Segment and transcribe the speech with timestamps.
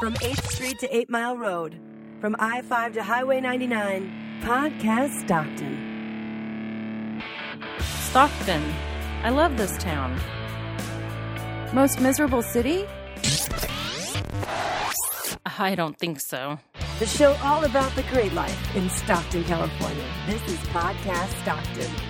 [0.00, 1.78] From 8th Street to 8 Mile Road,
[2.22, 4.10] from I 5 to Highway 99,
[4.42, 5.76] Podcast Stockton.
[8.08, 8.62] Stockton.
[9.22, 10.18] I love this town.
[11.74, 12.86] Most miserable city?
[15.58, 16.58] I don't think so.
[16.98, 20.06] The show all about the great life in Stockton, California.
[20.26, 22.09] This is Podcast Stockton.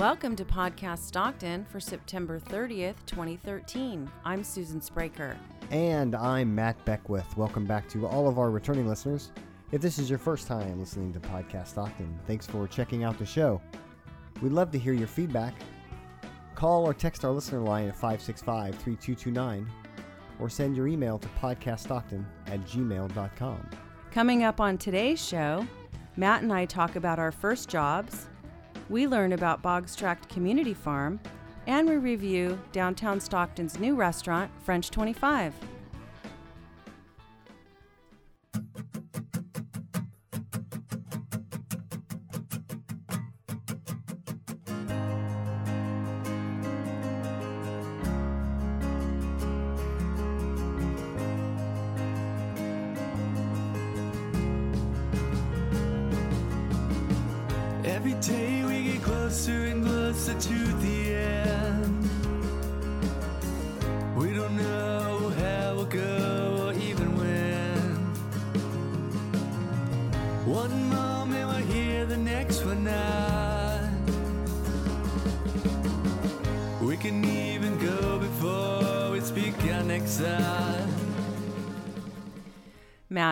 [0.00, 4.10] Welcome to Podcast Stockton for September 30th, 2013.
[4.24, 5.36] I'm Susan Spraker.
[5.70, 7.36] And I'm Matt Beckwith.
[7.36, 9.30] Welcome back to all of our returning listeners.
[9.72, 13.26] If this is your first time listening to Podcast Stockton, thanks for checking out the
[13.26, 13.60] show.
[14.40, 15.52] We'd love to hear your feedback.
[16.54, 19.70] Call or text our listener line at 565 3229
[20.40, 23.70] or send your email to podcaststockton at gmail.com.
[24.10, 25.66] Coming up on today's show,
[26.16, 28.29] Matt and I talk about our first jobs,
[28.90, 31.20] we learn about Boggs Tract Community Farm,
[31.68, 35.54] and we review downtown Stockton's new restaurant, French 25.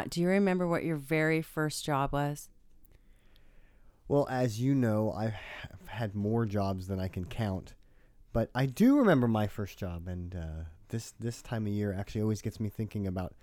[0.06, 2.48] Do you remember what your very first job was?
[4.06, 5.34] Well, as you know, I've
[5.86, 7.74] had more jobs than I can count,
[8.32, 12.22] but I do remember my first job, and uh, this this time of year actually
[12.22, 13.34] always gets me thinking about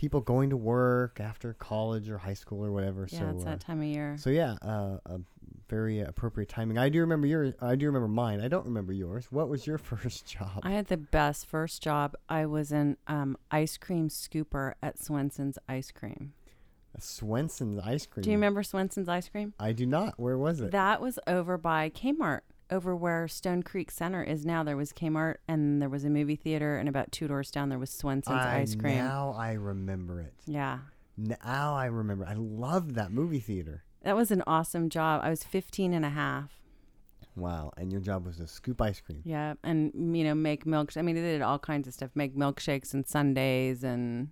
[0.00, 3.06] people going to work after college or high school or whatever.
[3.10, 4.16] Yeah, so, it's uh, that time of year.
[4.18, 5.20] so yeah, uh, a
[5.68, 6.78] very appropriate timing.
[6.78, 7.52] I do remember your.
[7.60, 8.40] I do remember mine.
[8.40, 9.26] I don't remember yours.
[9.30, 10.60] What was your first job?
[10.62, 12.16] I had the best first job.
[12.30, 16.32] I was an um, ice cream scooper at Swenson's Ice Cream.
[16.98, 18.22] Swenson's ice cream.
[18.22, 19.54] Do you remember Swenson's Ice Cream?
[19.60, 20.18] I do not.
[20.18, 20.72] Where was it?
[20.72, 22.40] That was over by Kmart,
[22.70, 24.62] over where Stone Creek Center is now.
[24.62, 27.78] There was Kmart, and there was a movie theater, and about two doors down there
[27.78, 28.96] was Swenson's I- Ice Cream.
[28.96, 30.34] Now I remember it.
[30.46, 30.78] Yeah.
[31.16, 32.26] Now I remember.
[32.26, 33.84] I loved that movie theater.
[34.02, 35.20] That was an awesome job.
[35.22, 36.52] I was 15 and a half.
[37.36, 37.72] Wow.
[37.76, 39.20] And your job was to scoop ice cream.
[39.24, 39.54] Yeah.
[39.62, 40.96] And, you know, make milk.
[40.96, 42.10] I mean, they did all kinds of stuff.
[42.14, 44.28] Make milkshakes and sundaes and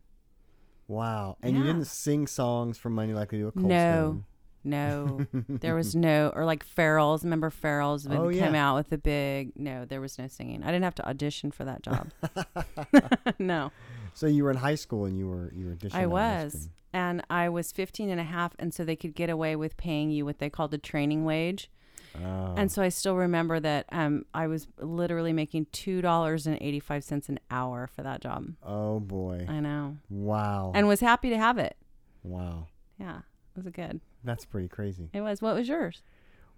[0.88, 1.37] Wow.
[1.43, 4.25] And you didn't sing songs for money like they do at Cold No.
[4.64, 7.24] No, there was no, or like Farrell's.
[7.24, 8.54] Remember Farrell's when Oh, yeah.
[8.54, 10.62] out with the big, no, there was no singing.
[10.62, 12.10] I didn't have to audition for that job.
[13.38, 13.70] no.
[14.14, 16.70] So you were in high school and you were you were dishing I was.
[16.92, 18.54] And I was 15 and a half.
[18.58, 21.70] And so they could get away with paying you what they called a training wage.
[22.16, 22.54] Oh.
[22.56, 28.02] And so I still remember that um, I was literally making $2.85 an hour for
[28.02, 28.54] that job.
[28.62, 29.47] oh boy.
[29.48, 29.98] I know.
[30.08, 30.72] Wow.
[30.74, 31.76] And was happy to have it.
[32.22, 32.66] wow.
[32.98, 33.18] Yeah.
[33.56, 34.00] It was good.
[34.24, 35.10] That's pretty crazy.
[35.12, 35.40] It was.
[35.42, 36.02] What was yours?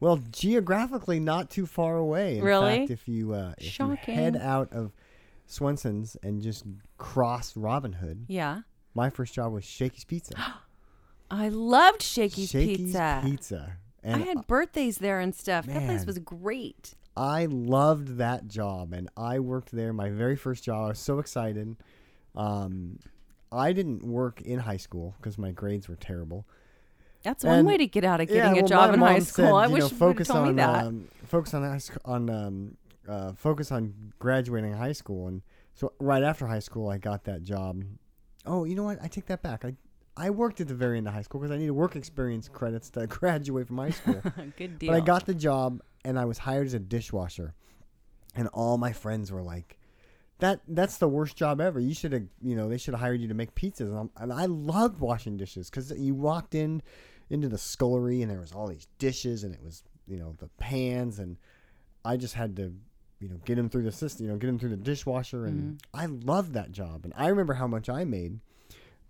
[0.01, 2.39] Well, geographically not too far away.
[2.39, 2.79] In Really?
[2.79, 4.93] fact, if you uh, if you head out of
[5.47, 6.65] Swenson's and just
[6.99, 8.63] cross Robin Hood, Yeah.
[8.95, 10.35] my first job was Shakey's Pizza.
[11.31, 13.21] I loved Shakey's, Shakey's Pizza.
[13.25, 13.73] Pizza.
[14.03, 15.67] I had birthdays there and stuff.
[15.67, 16.95] That place was great.
[17.17, 20.87] I loved that job, and I worked there my very first job.
[20.87, 21.77] I was so excited.
[22.35, 22.99] Um,
[23.53, 26.47] I didn't work in high school because my grades were terrible.
[27.23, 29.19] That's one And- way to get out of getting yeah, a well, job in high
[29.19, 29.45] school.
[29.47, 30.85] said, I wish know, you would have told me that.
[30.87, 32.77] um, focus on high on um,
[33.09, 35.43] uh, focus on graduating high school, and
[35.75, 37.83] so right after high school, I got that job.
[38.47, 38.99] Oh, you know what?
[39.03, 39.65] I take that back.
[39.65, 39.75] I
[40.17, 42.91] I worked at the very end of high school because I needed work experience credits
[42.91, 44.21] to graduate from high school.
[44.57, 44.93] Good deal.
[44.93, 47.55] But I got the job and I was hired as a dishwasher.
[48.35, 49.77] And all my friends were like,
[50.41, 51.81] that that's the worst job ever.
[51.81, 53.99] You should have, you know, they should have hired you to make pizzas.
[53.99, 56.83] And, and I loved washing dishes because you walked in
[57.29, 60.49] into the scullery and there was all these dishes and it was, you know, the
[60.59, 61.37] pans and
[62.05, 62.75] I just had to,
[63.21, 65.79] you know, get them through the system, you know, get them through the dishwasher and
[65.79, 66.01] mm-hmm.
[66.01, 67.05] I loved that job.
[67.05, 68.41] And I remember how much I made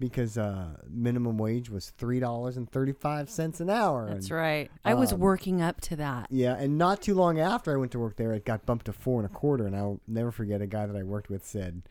[0.00, 4.08] because uh, minimum wage was three dollars and thirty five cents an hour.
[4.08, 4.70] That's and, right.
[4.84, 6.26] I was um, working up to that.
[6.30, 8.92] Yeah, and not too long after I went to work there, it got bumped to
[8.92, 9.66] four and a quarter.
[9.66, 11.82] And I'll never forget a guy that I worked with said,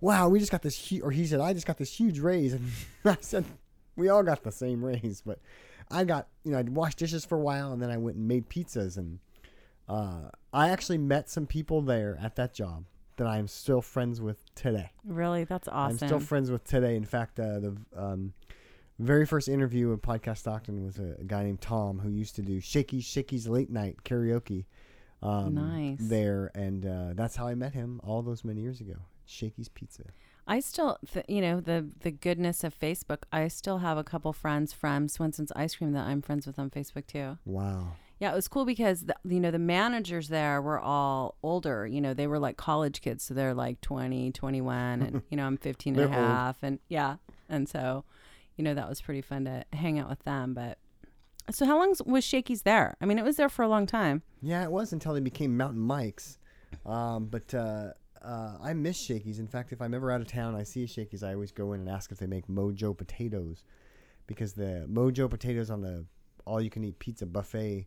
[0.00, 2.54] "Wow, we just got this," hu-, or he said, "I just got this huge raise,"
[2.54, 2.70] and
[3.04, 3.44] I said,
[3.94, 5.38] "We all got the same raise." But
[5.90, 8.26] I got you know I'd wash dishes for a while, and then I went and
[8.26, 9.18] made pizzas, and
[9.86, 12.84] uh, I actually met some people there at that job
[13.16, 14.90] that I am still friends with today.
[15.04, 15.98] Really, that's awesome.
[16.02, 16.96] I'm still friends with today.
[16.96, 18.32] In fact, uh, the um,
[18.98, 22.42] very first interview in Podcast Stockton was a, a guy named Tom who used to
[22.42, 24.64] do Shakey's Shakey's late night karaoke.
[25.22, 25.98] Um, Nice.
[26.00, 28.96] There, and uh, that's how I met him all those many years ago.
[29.26, 30.04] Shakey's Pizza.
[30.46, 33.22] I still, th- you know, the the goodness of Facebook.
[33.32, 36.68] I still have a couple friends from Swenson's Ice Cream that I'm friends with on
[36.68, 37.38] Facebook too.
[37.46, 37.92] Wow.
[38.20, 41.86] Yeah, it was cool because the, you know the managers there were all older.
[41.86, 45.44] You know, they were like college kids, so they're like 20, 21 and you know,
[45.46, 46.26] I'm 15 and a They're old.
[46.26, 47.16] half and yeah.
[47.48, 48.04] And so,
[48.56, 50.78] you know, that was pretty fun to hang out with them, but
[51.50, 52.96] so how long was Shakey's there?
[53.00, 54.22] I mean, it was there for a long time.
[54.40, 56.38] Yeah, it was until they became Mountain Mike's.
[56.86, 57.90] Um, but uh,
[58.22, 59.38] uh, I miss Shakey's.
[59.38, 61.22] In fact, if I'm ever out of town, I see a Shakey's.
[61.22, 63.62] I always go in and ask if they make Mojo potatoes,
[64.26, 66.06] because the Mojo potatoes on the
[66.46, 67.86] all-you-can-eat pizza buffet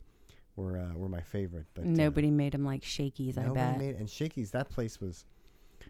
[0.57, 1.67] were uh, were my favorite.
[1.73, 3.77] But uh, Nobody made them like Shakey's, I nobody bet.
[3.77, 4.51] made and Shakey's.
[4.51, 5.23] That place was,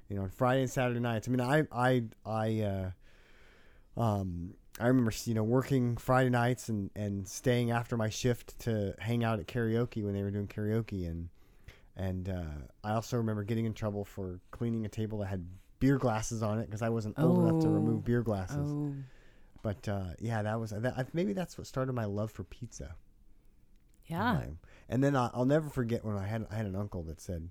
[0.09, 1.27] you know, on Friday and Saturday nights.
[1.27, 2.61] I mean, I I I.
[2.61, 2.91] Uh,
[4.01, 8.93] um, I remember, you know, working Friday nights and, and staying after my shift to
[8.99, 11.29] hang out at karaoke when they were doing karaoke, and
[11.95, 12.43] and uh,
[12.83, 15.47] I also remember getting in trouble for cleaning a table that had
[15.79, 17.71] beer glasses on it because I wasn't old enough to Oh.
[17.71, 18.69] remove beer glasses.
[18.71, 18.93] oh,
[19.63, 22.93] But uh, yeah, that was that, maybe that's what started my love for pizza.
[24.07, 24.41] Yeah.
[24.89, 27.49] And then I, I'll never forget when I had I had an uncle that said,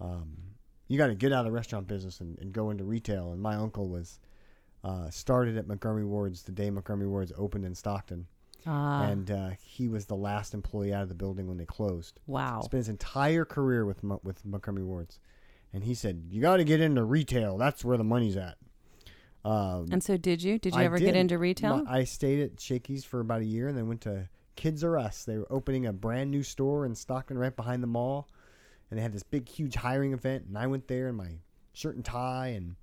[0.00, 0.36] um,
[0.88, 3.40] "You got to get out of the restaurant business and, and go into retail." And
[3.42, 4.18] my uncle was
[4.84, 8.26] uh, started at Montgomery Ward's the day Montgomery Ward's opened in Stockton,
[8.66, 12.20] Ah, and uh, he was the last employee out of the building when they closed.
[12.26, 12.60] wow.
[12.62, 15.18] Spent his entire career with Mo- with Montgomery Ward's,
[15.72, 17.58] and he said, "You got to get into retail.
[17.58, 18.56] That's where the money's at."
[19.44, 20.58] Um, And so, did you?
[20.58, 21.78] Did you I ever get into retail?
[21.84, 24.98] My- I stayed at Shakey's for about a year and then went to Kids R
[24.98, 25.24] Us.
[25.24, 28.28] They were opening a brand new store in Stockton right behind the mall.
[28.90, 30.46] And they had this big, huge hiring event.
[30.48, 31.30] And I went there in my
[31.72, 32.48] shirt and tie.
[32.48, 32.76] And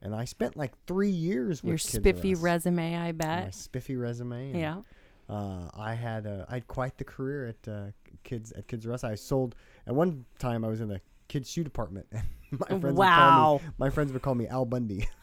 [0.00, 3.44] and I spent like three years with Your Kids spiffy resume, I bet.
[3.44, 4.58] My spiffy resume.
[4.58, 4.80] Yeah.
[5.28, 7.84] Uh, I had uh, I had quite the career at uh,
[8.24, 9.04] kids at Kids R Us.
[9.04, 9.54] I sold
[9.86, 10.64] at one time.
[10.64, 12.06] I was in the kids shoe department.
[12.52, 13.60] And my friends would call Wow.
[13.64, 15.08] me, my friends would call me Al Bundy.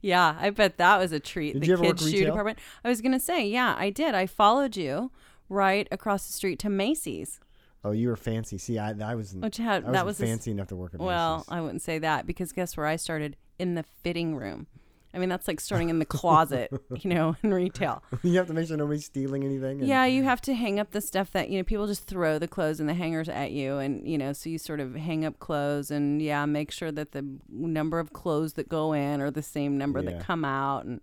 [0.00, 1.54] Yeah, I bet that was a treat.
[1.54, 2.58] Did the you ever work kids shoe department.
[2.84, 4.14] I was gonna say, yeah, I did.
[4.14, 5.10] I followed you
[5.48, 7.40] right across the street to Macy's,
[7.84, 8.58] oh, you were fancy.
[8.58, 10.94] See, I I was which had I that wasn't was a fancy enough to work
[10.94, 11.52] at well, Macy's.
[11.52, 14.66] I wouldn't say that because guess where I started in the fitting room.
[15.14, 18.02] I mean, that's like starting in the closet, you know, in retail.
[18.22, 19.78] you have to make sure nobody's stealing anything.
[19.80, 22.38] and- Yeah, you have to hang up the stuff that, you know, people just throw
[22.38, 23.78] the clothes in the hangers at you.
[23.78, 27.12] And, you know, so you sort of hang up clothes and, yeah, make sure that
[27.12, 30.10] the number of clothes that go in are the same number Yeah.
[30.10, 30.84] that come out.
[30.84, 31.00] And,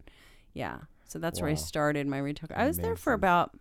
[0.54, 0.80] yeah.
[1.08, 2.50] So that's where I started my retail.
[2.56, 3.52] I was there for about,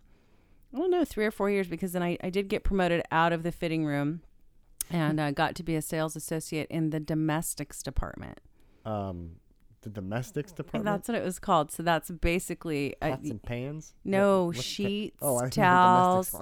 [0.73, 3.33] I don't know, three or four years because then I, I did get promoted out
[3.33, 4.21] of the fitting room
[4.89, 8.39] and uh, got to be a sales associate in the domestics department.
[8.85, 9.37] Um,
[9.81, 10.85] the domestics And department.
[10.85, 11.71] that's what it was called.
[11.71, 13.93] So that's basically pots and pans.
[14.03, 16.35] no, What- pa- sheets, oh, I know what towels,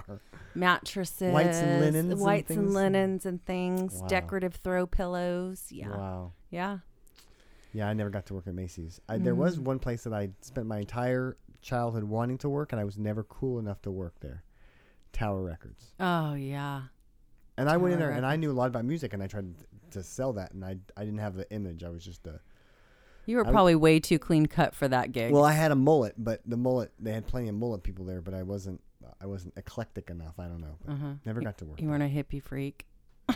[0.56, 2.74] mattresses, Whites and linens and whites and things?
[2.74, 4.08] linens and things, Wow.
[4.08, 5.72] decorative throw pillows.
[5.72, 6.34] Yeah, Wow.
[6.50, 6.80] yeah.
[7.72, 9.00] Yeah, I never got to work at Macy's.
[9.08, 9.64] I, There was Mm.
[9.64, 13.24] one place that I spent my entire childhood wanting to work, and I was never
[13.24, 14.44] cool enough to work there.
[15.12, 15.94] Tower Records.
[16.00, 16.84] Oh yeah.
[17.58, 19.28] And I went in Tower there, and I knew a lot about music, and I
[19.28, 19.54] tried
[19.92, 21.84] to sell that, and I I didn't have the image.
[21.84, 22.40] I was just a
[23.30, 25.32] You were I- probably way too clean cut for that gig.
[25.32, 28.22] well, I had a mullet, but the mullet they had plenty of mullet people there,
[28.22, 28.82] but I wasn't
[29.22, 30.40] I wasn't eclectic enough.
[30.40, 30.78] I don't know.
[30.88, 31.14] uh-huh.
[31.26, 31.82] Never got to work.
[31.82, 32.86] you weren't a hippie freak.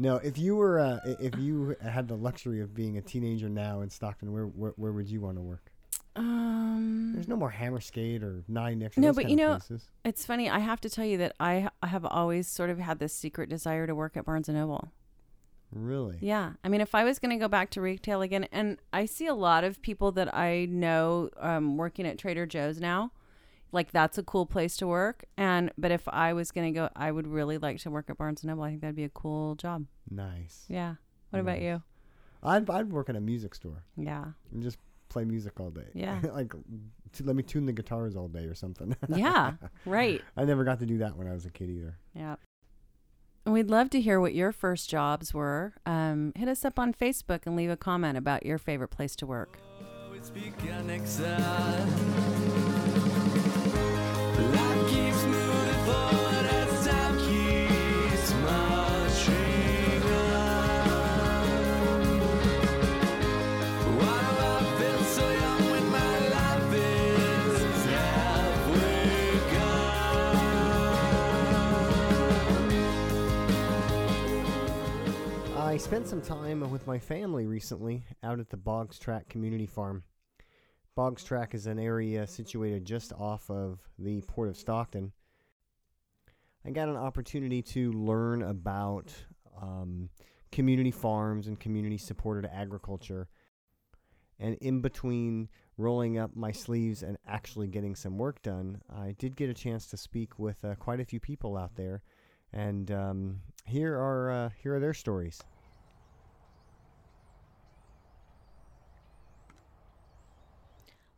[0.00, 3.82] No, if you were uh, if you had the luxury of being a teenager now
[3.82, 5.70] in Stockton, where where, where would you want to work?
[6.16, 8.96] Um, There's no more Hammer Skate or Nine Next.
[8.96, 9.90] No, but you know, places.
[10.02, 10.48] it's funny.
[10.48, 13.50] I have to tell you that I I have always sort of had this secret
[13.50, 14.90] desire to work at Barnes and Noble.
[15.72, 16.52] Really, Yeah.
[16.64, 19.26] I mean, if I was going to go back to retail again, and I see
[19.26, 23.12] a lot of people that I know um, working at Trader Joe's now,
[23.72, 25.24] like that's a cool place to work.
[25.36, 28.18] And, but if I was going to go, I would really like to work at
[28.18, 28.64] Barnes and Noble.
[28.64, 29.86] I think that'd be a cool job.
[30.10, 30.64] nice.
[30.68, 30.94] Yeah.
[31.30, 31.82] What about you?
[32.42, 34.24] I'd I'd work in a music store Yeah.
[34.52, 34.78] and just
[35.10, 35.86] play music all day.
[35.94, 36.18] Yeah.
[36.32, 36.52] like
[37.12, 38.96] t- let me tune the guitars all day or something.
[39.08, 39.52] Yeah.
[39.86, 40.20] right.
[40.36, 41.96] I never got to do that when I was a kid either.
[42.14, 42.36] Yeah.
[43.46, 45.72] We'd love to hear what your first jobs were.
[45.86, 49.26] Um, hit us up on Facebook and leave a comment about your favorite place to
[49.26, 49.58] work.
[50.12, 50.30] It's
[75.80, 80.02] spent some time with my family recently out at the Boggs Tract Community Farm.
[80.94, 85.10] Boggs Tract is an area situated just off of the Port of Stockton.
[86.66, 89.10] I got an opportunity to learn about
[89.60, 90.10] um,
[90.52, 93.28] community farms and community supported agriculture.
[94.38, 99.34] And in between rolling up my sleeves and actually getting some work done, I did
[99.34, 102.02] get a chance to speak with uh, quite a few people out there.
[102.52, 105.40] And um, here are uh, here are their stories.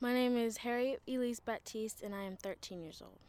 [0.03, 3.21] My name is Harriet Elise Baptiste, and I am 13 years old.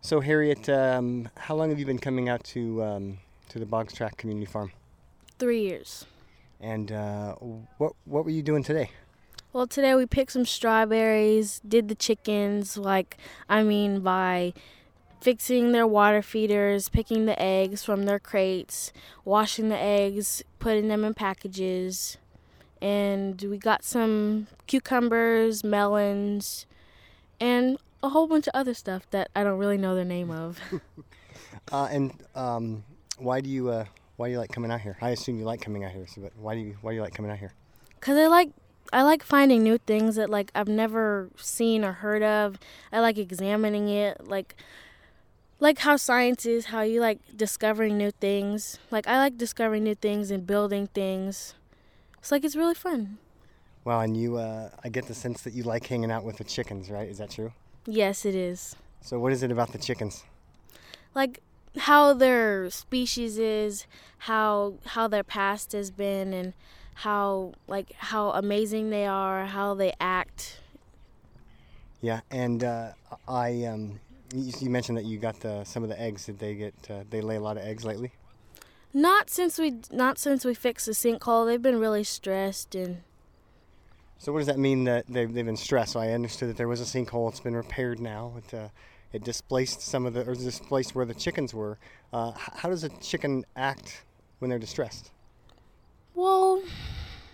[0.00, 3.18] So Harriet, um, how long have you been coming out to um,
[3.50, 4.72] to the Boggs Tract Community Farm?
[5.38, 6.06] Three years.
[6.60, 8.90] And uh, what what were you doing today?
[9.52, 13.16] Well, today we picked some strawberries, did the chickens, like,
[13.48, 14.54] I mean, by
[15.20, 18.92] fixing their water feeders, picking the eggs from their crates,
[19.24, 22.18] washing the eggs, putting them in packages.
[22.80, 26.66] And we got some cucumbers, melons,
[27.40, 30.60] and a whole bunch of other stuff that I don't really know the name of.
[31.70, 32.82] Uh, and um,
[33.18, 33.84] why do you uh,
[34.16, 34.96] why do you like coming out here?
[35.00, 37.02] I assume you like coming out here, so, but why do you why do you
[37.02, 37.52] like coming out here?
[38.00, 38.50] Cause I like
[38.92, 42.58] I like finding new things that like I've never seen or heard of.
[42.92, 44.56] I like examining it, like
[45.60, 48.78] like how science is, how you like discovering new things.
[48.90, 51.54] Like I like discovering new things and building things.
[52.28, 53.16] It's like it's really fun.
[53.84, 56.44] Wow, and you uh, I get the sense that you like hanging out with the
[56.44, 57.08] chickens, right?
[57.08, 57.54] Is that true?
[57.86, 58.76] Yes, it is.
[59.00, 60.24] So what is it about the chickens?
[61.14, 61.40] Like
[61.78, 63.86] how their species is,
[64.18, 66.52] how how their past has been and
[66.96, 70.60] how like how amazing they are, how they act.
[72.02, 72.90] Yeah, and uh,
[73.26, 74.00] I um,
[74.34, 76.26] you, you mentioned that you got the, some of the eggs.
[76.26, 78.12] Did they get uh, they lay a lot of eggs lately?
[78.94, 81.46] Not since we not since we fixed the sinkhole.
[81.46, 83.02] They've been really stressed and
[84.18, 85.92] So what does that mean that they've, they've been stressed?
[85.92, 87.28] So I understood that there was a sinkhole.
[87.28, 88.32] It's been repaired now.
[88.38, 88.68] It, uh,
[89.12, 91.78] it displaced some of the or displaced where the chickens were.
[92.12, 94.04] Uh, how does a chicken act
[94.38, 95.10] when they're distressed?
[96.18, 96.62] well,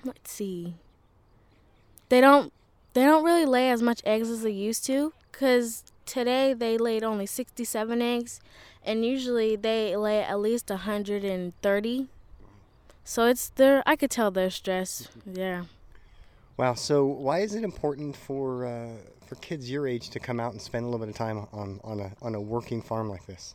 [0.04, 0.74] let's see.
[2.10, 2.52] They don't
[2.92, 7.02] they don't really lay as much eggs as they used to cuz today they laid
[7.02, 8.40] only 67 eggs
[8.82, 12.08] and usually they lay at least 130.
[13.04, 15.10] So it's they're I could tell they're stressed.
[15.26, 15.64] Yeah.
[16.56, 16.74] Wow.
[16.74, 18.96] So why is it important for uh,
[19.26, 21.80] for kids your age to come out and spend a little bit of time on,
[21.84, 23.54] on a on a working farm like this?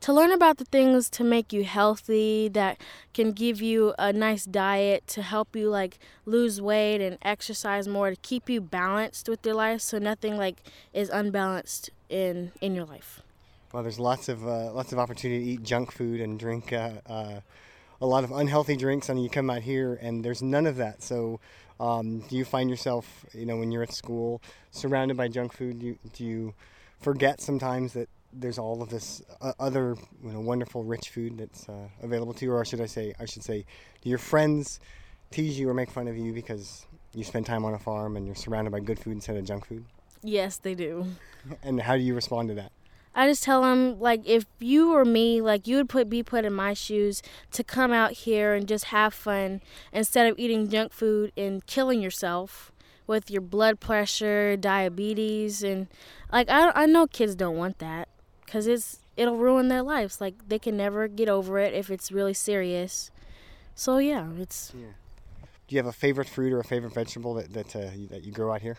[0.00, 2.80] To learn about the things to make you healthy that
[3.12, 8.10] can give you a nice diet to help you like lose weight and exercise more
[8.10, 12.84] to keep you balanced with your life so nothing like is unbalanced in in your
[12.84, 13.20] life
[13.72, 16.92] Well, there's lots of uh, lots of opportunity to eat junk food and drink uh,
[17.06, 17.40] uh,
[18.00, 21.02] a lot of unhealthy drinks, and you come out here and there's none of that.
[21.02, 21.38] So,
[21.78, 24.40] um, do you find yourself, you know, when you're at school,
[24.70, 25.80] surrounded by junk food?
[25.80, 26.54] Do you, do you
[27.00, 31.68] forget sometimes that there's all of this uh, other, you know, wonderful, rich food that's
[31.68, 33.64] uh, available to you, or should I say, I should say,
[34.02, 34.80] do your friends
[35.30, 38.26] tease you or make fun of you because you spend time on a farm and
[38.26, 39.84] you're surrounded by good food instead of junk food?
[40.22, 41.06] yes they do
[41.62, 42.72] And how do you respond to that?
[43.14, 46.44] i just tell them like if you or me like you would put be put
[46.44, 49.60] in my shoes to come out here and just have fun
[49.92, 52.70] instead of eating junk food and killing yourself
[53.08, 55.88] with your blood pressure diabetes and
[56.30, 58.08] like i, I know kids don't want that
[58.50, 62.10] because it's it'll ruin their lives like they can never get over it if it's
[62.10, 63.12] really serious
[63.76, 64.88] so yeah it's Yeah.
[65.68, 68.24] Do you have a favorite fruit or a favorite vegetable that that, uh, you, that
[68.24, 68.76] you grow out here?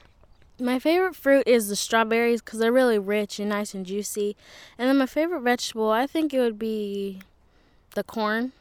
[0.60, 4.36] my favorite fruit is the strawberries because they're really rich and nice and juicy
[4.78, 7.22] and then my favorite vegetable i think it would be
[7.96, 8.52] the corn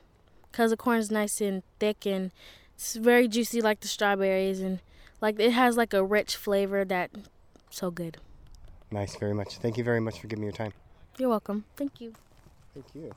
[0.51, 2.31] because the corn is nice and thick and
[2.75, 4.81] it's very juicy like the strawberries and
[5.21, 7.11] like it has like a rich flavor that
[7.69, 8.17] so good
[8.93, 9.59] Nice, very much.
[9.59, 10.73] Thank you very much for giving me your time.
[11.19, 12.15] You're welcome thank you
[12.75, 13.11] Thank you.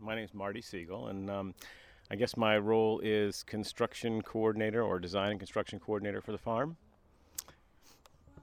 [0.00, 1.54] My name is Marty Siegel, and um,
[2.10, 6.76] I guess my role is construction coordinator or design and construction coordinator for the farm.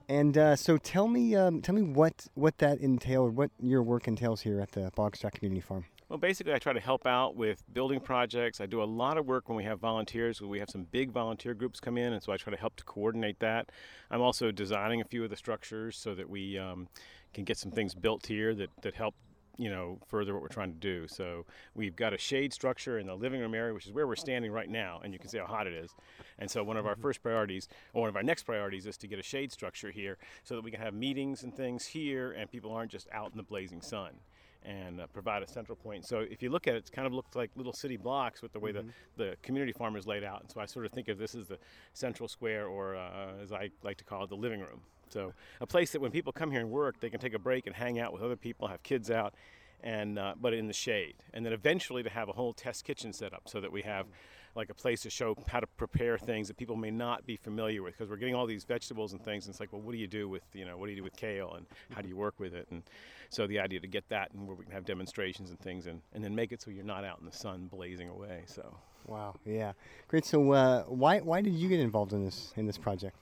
[0.08, 4.06] And uh, so, tell me, um, tell me what what that entails, what your work
[4.06, 5.86] entails here at the Boggs Tract Community Farm.
[6.14, 8.60] Well, basically, I try to help out with building projects.
[8.60, 10.40] I do a lot of work when we have volunteers.
[10.40, 12.84] We have some big volunteer groups come in, and so I try to help to
[12.84, 13.72] coordinate that.
[14.12, 16.86] I'm also designing a few of the structures so that we um,
[17.32, 19.16] can get some things built here that, that help
[19.58, 21.08] you know, further what we're trying to do.
[21.08, 24.14] So we've got a shade structure in the living room area, which is where we're
[24.14, 25.90] standing right now, and you can see how hot it is.
[26.38, 29.08] And so one of our first priorities, or one of our next priorities, is to
[29.08, 32.48] get a shade structure here so that we can have meetings and things here, and
[32.48, 34.10] people aren't just out in the blazing sun.
[34.66, 36.06] And uh, provide a central point.
[36.06, 38.54] So if you look at it, it kind of looks like little city blocks with
[38.54, 38.86] the way the,
[39.18, 40.40] the community farm is laid out.
[40.40, 41.58] And so I sort of think of this as the
[41.92, 44.80] central square, or uh, as I like to call it, the living room.
[45.10, 47.66] So a place that when people come here and work, they can take a break
[47.66, 49.34] and hang out with other people, have kids out,
[49.82, 51.16] and uh, but in the shade.
[51.34, 54.06] And then eventually to have a whole test kitchen set up so that we have
[54.54, 57.82] like a place to show how to prepare things that people may not be familiar
[57.82, 59.98] with because we're getting all these vegetables and things and it's like well what do
[59.98, 62.16] you do with you know what do you do with kale and how do you
[62.16, 62.82] work with it and
[63.30, 66.00] so the idea to get that and where we can have demonstrations and things and,
[66.12, 69.34] and then make it so you're not out in the sun blazing away so Wow.
[69.44, 69.72] Yeah.
[70.08, 70.24] Great.
[70.24, 73.16] So, uh, why why did you get involved in this in this project?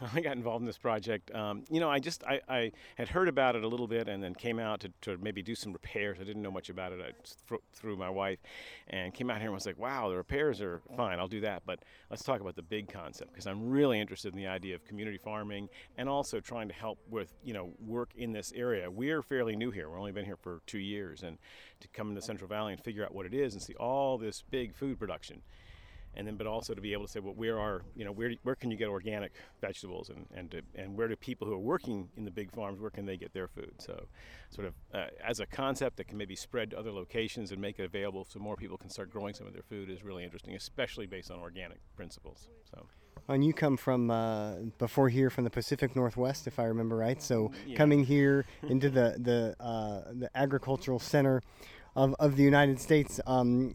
[0.14, 1.34] I got involved in this project.
[1.34, 4.22] Um, you know, I just I, I had heard about it a little bit, and
[4.22, 6.18] then came out to, to maybe do some repairs.
[6.20, 7.12] I didn't know much about it I
[7.46, 8.38] thro- through my wife,
[8.88, 11.18] and came out here and was like, "Wow, the repairs are fine.
[11.18, 14.38] I'll do that." But let's talk about the big concept because I'm really interested in
[14.38, 18.32] the idea of community farming and also trying to help with you know work in
[18.32, 18.90] this area.
[18.90, 19.88] We're fairly new here.
[19.88, 21.38] We've only been here for two years, and
[21.80, 24.42] to come into Central Valley and figure out what it is and see all this
[24.50, 25.42] big food production
[26.16, 28.32] and then but also to be able to say well where are you know where
[28.42, 31.58] where can you get organic vegetables and and to, and where do people who are
[31.58, 34.06] working in the big farms where can they get their food so
[34.50, 37.78] sort of uh, as a concept that can maybe spread to other locations and make
[37.78, 40.54] it available so more people can start growing some of their food is really interesting
[40.54, 42.86] especially based on organic principles so
[43.28, 47.22] And you come from uh, before here from the Pacific Northwest, if I remember right.
[47.22, 47.76] So Yeah.
[47.76, 51.40] coming here into the the uh, the agricultural center
[51.96, 53.74] of, of the United States, um,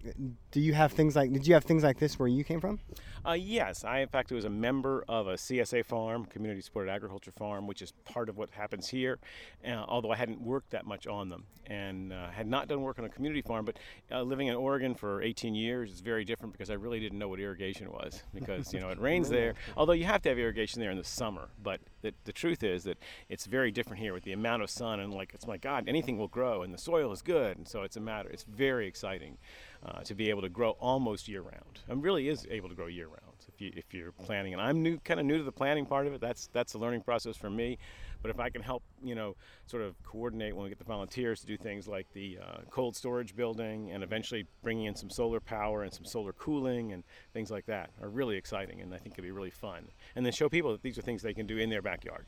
[0.52, 1.32] do you have things like?
[1.32, 2.80] Did you have things like this where you came from?
[3.28, 7.32] Uh, yes, I in fact was a member of a CSA farm, Community Supported Agriculture
[7.32, 9.20] Farm, which is part of what happens here.
[9.66, 12.98] Uh, although I hadn't worked that much on them and uh, had not done work
[12.98, 13.78] on a community farm, but
[14.12, 17.28] uh, living in Oregon for 18 years is very different because I really didn't know
[17.28, 19.54] what irrigation was because you know it rains there.
[19.78, 22.86] Although you have to have irrigation there in the summer, but the, the truth is
[22.86, 22.98] that
[23.28, 26.18] it's very different here with the amount of sun and like it's my God, anything
[26.18, 28.30] will grow and the soil is good, and so it's a matter.
[28.30, 29.38] It's very exciting
[29.86, 31.80] uh, to be able to grow almost year round.
[31.88, 34.54] It really is able to grow year round if you if you're planning.
[34.54, 36.22] And I'm new, kind of new to the planning part of it.
[36.22, 37.78] That's that's a learning process for me.
[38.22, 41.40] But if I can help, you know, sort of coordinate when we get the volunteers
[41.42, 45.40] to do things like the uh, cold storage building and eventually bringing in some solar
[45.40, 49.14] power and some solar cooling and things like that are really exciting and I think
[49.14, 49.88] it'd be really fun.
[50.16, 52.26] And then show people that these are things they can do in their backyard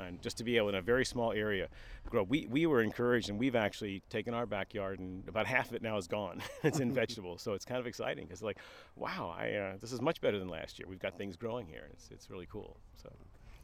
[0.00, 1.68] and just to be able in a very small area
[2.08, 2.22] grow.
[2.22, 5.82] We, we were encouraged, and we've actually taken our backyard, and about half of it
[5.82, 6.42] now is gone.
[6.62, 8.28] it's in vegetables, so it's kind of exciting.
[8.30, 8.58] It's like,
[8.96, 10.86] wow, I, uh, this is much better than last year.
[10.88, 11.88] We've got things growing here.
[11.92, 12.76] It's, it's really cool.
[13.02, 13.10] So.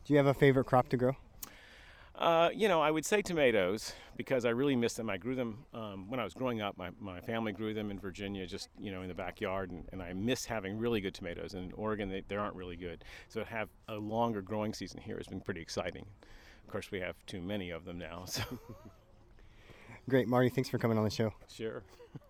[0.05, 1.16] Do you have a favorite crop to grow?
[2.18, 5.11] Uh, you know, I would say tomatoes because I really miss them.
[5.11, 6.79] I grew them um, when I was growing up.
[6.79, 10.02] My, my family grew them in Virginia, just you know, in the backyard, and, and
[10.02, 11.52] I miss having really good tomatoes.
[11.52, 13.05] And in Oregon, they, they aren't really good.
[13.29, 16.07] So to have a longer growing season here has been pretty exciting.
[16.64, 18.24] Of course, we have too many of them now.
[18.37, 18.42] So
[20.09, 20.48] Great, Marty.
[20.48, 21.33] Thanks for coming on the show.
[21.52, 21.83] sure.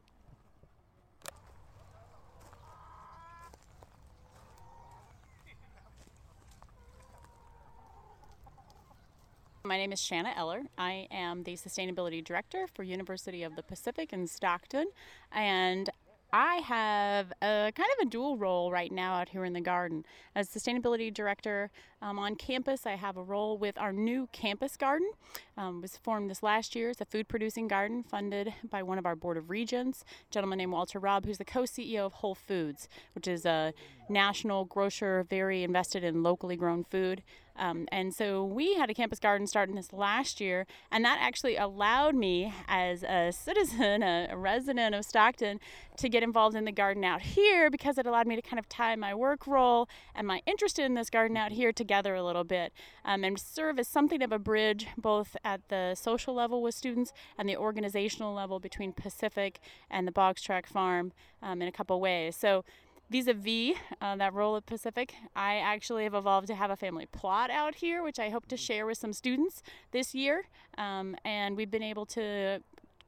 [9.67, 10.63] My name is Shanna Eller.
[10.79, 14.87] I am the Sustainability Director for University of the Pacific in Stockton,
[15.33, 15.91] and
[16.33, 20.05] I have a kind of a dual role right now out here in the garden.
[20.37, 25.11] As Sustainability Director um, on campus, I have a role with our new campus garden.
[25.57, 26.91] Um, was formed this last year.
[26.91, 30.59] It's a food producing garden funded by one of our Board of Regents, a gentleman
[30.59, 33.73] named Walter Robb, who's the co-CEO of Whole Foods, which is a
[34.09, 37.23] national grocer very invested in locally grown food.
[37.59, 41.57] Um, and so we had a campus garden starting this last year, and that actually
[41.57, 45.59] allowed me, as a citizen, a, a resident of Stockton,
[45.97, 48.69] to get involved in the garden out here because it allowed me to kind of
[48.69, 52.43] tie my work role and my interest in this garden out here together a little
[52.43, 52.73] bit
[53.05, 57.13] um, and serve as something of a bridge both at the social level with students
[57.39, 62.01] and the organizational level between Pacific and the Boggs Tract Farm um, in a couple
[62.01, 62.35] ways.
[62.35, 62.65] So
[63.09, 67.51] vis-a-vis uh, that role at Pacific, I actually have evolved to have a family plot
[67.51, 70.49] out here, which I hope to share with some students this year.
[70.77, 72.63] Um, and we've been able to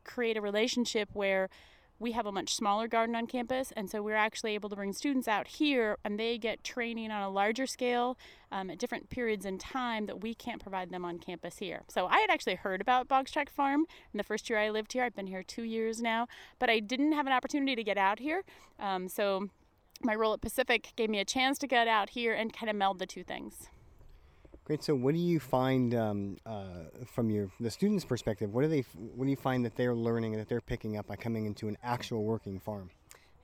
[0.05, 1.49] create a relationship where
[1.99, 4.93] we have a much smaller garden on campus, and so we're actually able to bring
[4.93, 8.17] students out here, and they get training on a larger scale
[8.53, 11.83] um, at different periods in time that we can't provide them on campus here.
[11.89, 14.93] So I had actually heard about Boggs Tract Farm in the first year I lived
[14.93, 15.03] here.
[15.03, 18.21] I've been here two years now, but I didn't have an opportunity to get out
[18.21, 18.45] here.
[18.79, 19.49] Um, so
[20.03, 22.77] my role at Pacific gave me a chance to get out here and kind of
[22.77, 23.69] meld the two things.
[24.69, 24.85] Great.
[24.85, 28.53] So, what do you find um, uh, from your the students' perspective?
[28.53, 28.85] What do they?
[29.15, 31.69] What do you find that they're learning and that they're picking up by coming into
[31.69, 32.91] an actual working farm?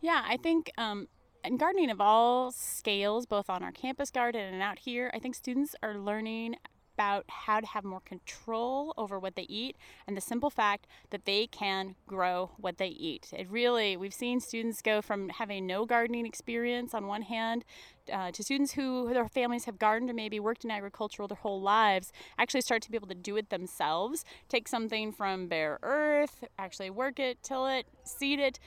[0.03, 1.09] Yeah, I think um,
[1.43, 5.35] in gardening of all scales, both on our campus garden and out here, I think
[5.35, 6.57] students are learning
[6.95, 9.77] about how to have more control over what they eat
[10.07, 13.31] and the simple fact that they can grow what they eat.
[13.37, 17.65] It really, we've seen students go from having no gardening experience on one hand
[18.13, 21.61] uh, to students who their families have gardened or maybe worked in agricultural their whole
[21.61, 24.25] lives actually start to be able to do it themselves.
[24.49, 28.61] Take something from bare earth, actually work it, till it, seed it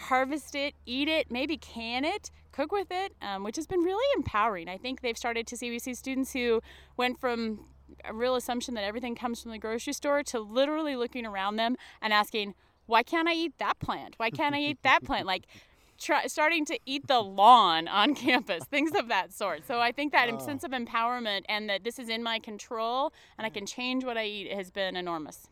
[0.00, 4.04] harvest it, eat it, maybe can it, cook with it, um, which has been really
[4.16, 4.68] empowering.
[4.68, 6.60] I think they've started to see, we see students who
[6.96, 7.60] went from
[8.04, 11.76] a real assumption that everything comes from the grocery store to literally looking around them
[12.00, 12.54] and asking,
[12.86, 14.14] why can't I eat that plant?
[14.16, 15.26] Why can't I eat that plant?
[15.26, 15.46] Like,
[15.98, 19.66] Try, starting to eat the lawn on campus, things of that sort.
[19.66, 20.38] So I think that oh.
[20.38, 24.16] sense of empowerment and that this is in my control and I can change what
[24.16, 25.48] I eat has been enormous.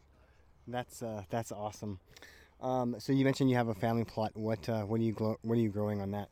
[0.66, 1.98] That's uh, that's awesome.
[2.62, 4.32] Um, so you mentioned you have a family plot.
[4.34, 6.30] What uh, what are you glo- what are you growing on that?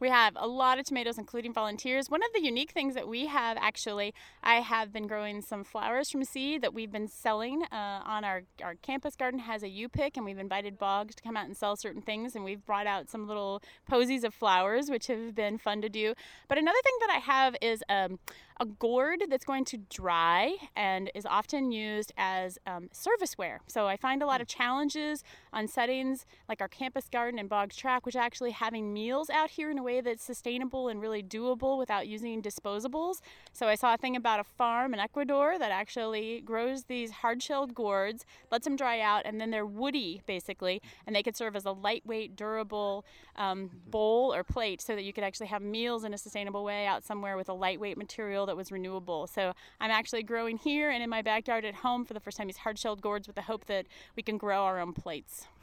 [0.00, 2.08] We have a lot of tomatoes, including volunteers.
[2.08, 6.10] One of the unique things that we have actually, I have been growing some flowers
[6.10, 9.90] from seed that we've been selling uh, on our, our campus garden has a U
[9.90, 12.34] pick, and we've invited Boggs to come out and sell certain things.
[12.34, 16.14] And we've brought out some little posies of flowers, which have been fun to do.
[16.48, 18.18] But another thing that I have is um,
[18.60, 23.58] a gourd that's going to dry and is often used as um, serviceware.
[23.66, 27.74] So I find a lot of challenges on settings like our campus garden and Boggs
[27.74, 31.78] Tract, which actually having meals out here in a way that's sustainable and really doable
[31.78, 33.20] without using disposables.
[33.54, 37.74] So I saw a thing about a farm in Ecuador that actually grows these hard-shelled
[37.74, 41.64] gourds, lets them dry out, and then they're woody basically, and they could serve as
[41.64, 46.12] a lightweight, durable um, bowl or plate so that you could actually have meals in
[46.12, 49.28] a sustainable way out somewhere with a lightweight material that was renewable.
[49.28, 52.48] So I'm actually growing here and in my backyard at home for the first time
[52.48, 53.86] these hard shelled gourds with the hope that
[54.16, 55.46] we can grow our own plates.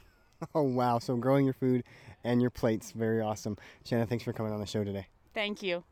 [0.54, 1.00] Oh, wow.
[1.00, 1.82] So growing your food
[2.22, 3.56] and your plates, very awesome.
[3.84, 5.08] Shanna, thanks for coming on the show today.
[5.34, 5.82] Thank you.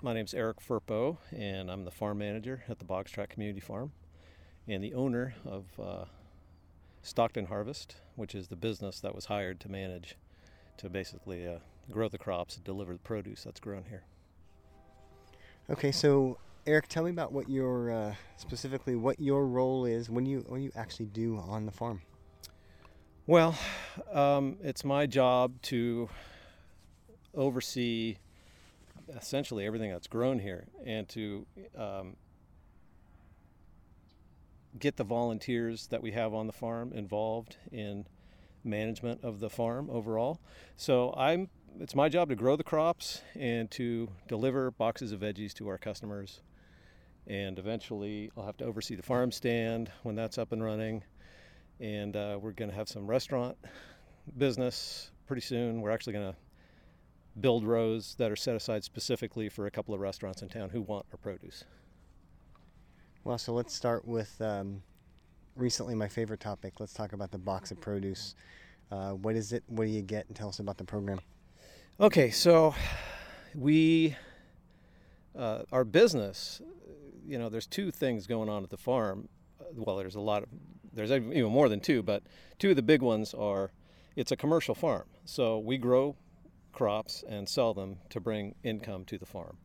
[0.00, 3.60] My name is Eric Furpo, and I'm the farm manager at the Boggs Tract Community
[3.60, 3.92] Farm
[4.66, 6.04] and the owner of uh,
[7.02, 10.16] Stockton Harvest, which is the business that was hired to manage,
[10.76, 11.58] to basically uh,
[11.90, 14.04] grow the crops and deliver the produce that's grown here.
[15.70, 20.26] Okay, so Eric, tell me about what your uh, specifically what your role is when
[20.26, 22.02] you when you actually do on the farm.
[23.26, 23.56] Well,
[24.12, 26.08] um, it's my job to
[27.34, 28.16] oversee
[29.16, 32.16] essentially everything that's grown here and to um,
[34.78, 38.06] get the volunteers that we have on the farm involved in
[38.62, 40.40] management of the farm overall.
[40.76, 45.54] So I'm it's my job to grow the crops and to deliver boxes of veggies
[45.54, 46.40] to our customers.
[47.26, 51.04] And eventually, I'll have to oversee the farm stand when that's up and running.
[51.78, 53.56] And uh, we're going to have some restaurant
[54.36, 55.80] business pretty soon.
[55.80, 56.38] We're actually going to
[57.40, 60.82] build rows that are set aside specifically for a couple of restaurants in town who
[60.82, 61.64] want our produce.
[63.22, 64.82] Well, so let's start with um,
[65.54, 66.80] recently my favorite topic.
[66.80, 68.34] Let's talk about the box of produce.
[68.90, 69.62] Uh, what is it?
[69.66, 70.26] What do you get?
[70.28, 71.20] And tell us about the program.
[72.00, 72.74] Okay, so
[73.54, 74.16] we,
[75.38, 76.62] uh, our business,
[77.26, 79.28] you know, there's two things going on at the farm.
[79.74, 80.48] Well, there's a lot of,
[80.94, 82.22] there's even more than two, but
[82.58, 83.70] two of the big ones are
[84.16, 85.04] it's a commercial farm.
[85.26, 86.16] So we grow
[86.72, 89.58] crops and sell them to bring income to the farm.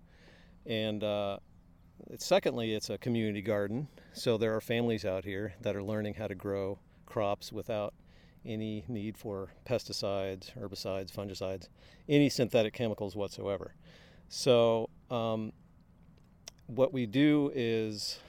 [0.66, 1.38] And uh,
[2.18, 6.28] secondly, it's a community garden, so there are families out here that are learning how
[6.28, 7.94] to grow crops without
[8.46, 11.68] any need for pesticides, herbicides, fungicides,
[12.08, 13.74] any synthetic chemicals whatsoever.
[14.30, 15.52] So, um,
[16.68, 18.20] what we do is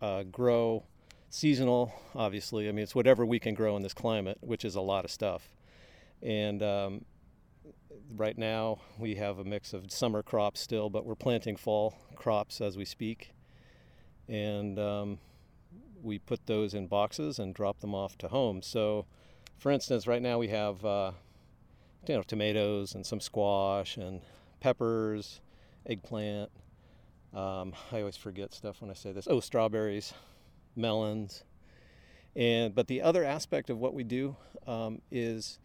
[0.00, 0.84] uh, grow
[1.30, 2.68] seasonal, obviously.
[2.68, 5.10] I mean, it's whatever we can grow in this climate, which is a lot of
[5.10, 5.50] stuff.
[6.22, 7.04] And um,
[8.14, 12.60] right now we have a mix of summer crops still, but we're planting fall crops
[12.60, 13.32] as we speak.
[14.28, 15.18] And um,
[16.02, 18.62] we put those in boxes and drop them off to home.
[18.62, 19.06] So,
[19.58, 21.12] for instance, right now we have uh,
[22.08, 24.20] you know tomatoes and some squash and
[24.60, 25.40] peppers,
[25.86, 26.50] eggplant.
[27.34, 29.26] Um, I always forget stuff when I say this.
[29.28, 30.14] Oh, strawberries,
[30.74, 31.44] melons,
[32.34, 35.58] and but the other aspect of what we do um, is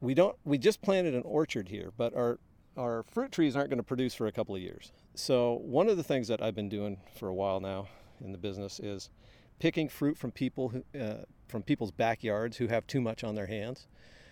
[0.00, 2.38] we don't we just planted an orchard here, but our
[2.76, 4.92] our fruit trees aren't going to produce for a couple of years.
[5.14, 7.88] So one of the things that I've been doing for a while now
[8.24, 9.10] in the business is
[9.58, 13.46] picking fruit from people who, uh, from people's backyards who have too much on their
[13.46, 13.86] hands.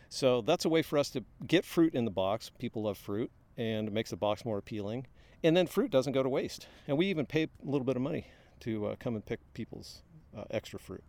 [0.09, 2.51] So that's a way for us to get fruit in the box.
[2.59, 5.07] People love fruit, and it makes the box more appealing.
[5.43, 6.67] And then fruit doesn't go to waste.
[6.87, 8.27] And we even pay a little bit of money
[8.61, 10.03] to uh, come and pick people's
[10.37, 11.03] uh, extra fruit.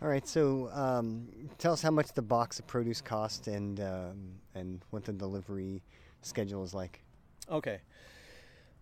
[0.00, 1.26] All right, so um,
[1.58, 5.82] tell us how much the box of produce cost and um, and what the delivery
[6.22, 7.02] schedule is like.
[7.50, 7.80] Okay.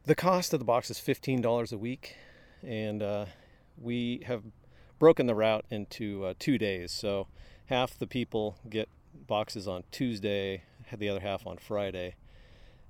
[0.04, 2.16] The cost of the box is fifteen dollars a week,
[2.62, 3.26] and uh,
[3.80, 4.42] we have
[4.98, 6.92] broken the route into uh, two days.
[6.92, 7.28] So
[7.66, 8.90] half the people get
[9.26, 12.16] boxes on Tuesday, the other half on Friday,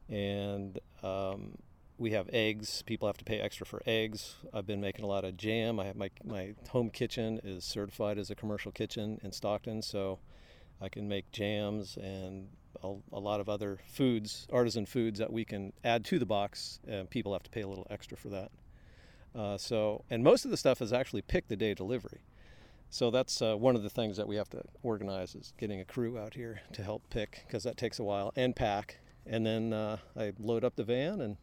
[0.09, 1.59] and um,
[1.99, 2.83] we have eggs.
[2.83, 4.37] People have to pay extra for eggs.
[4.53, 5.81] I've been making a lot of jam.
[5.81, 10.19] I have my my home kitchen is certified as a commercial kitchen in Stockton, so
[10.81, 12.49] I can make jams and
[12.83, 16.81] a, a lot of other foods, artisan foods that we can add to the box.
[16.87, 18.51] And people have to pay a little extra for that.
[19.35, 22.21] Uh, so, and most of the stuff is actually picked the day delivery.
[22.89, 25.85] So that's uh, one of the things that we have to organize is getting a
[25.85, 28.99] crew out here to help pick because that takes a while and pack.
[29.27, 31.37] And then uh, I load up the van and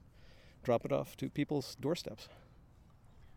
[0.63, 2.27] drop it off to people's doorsteps.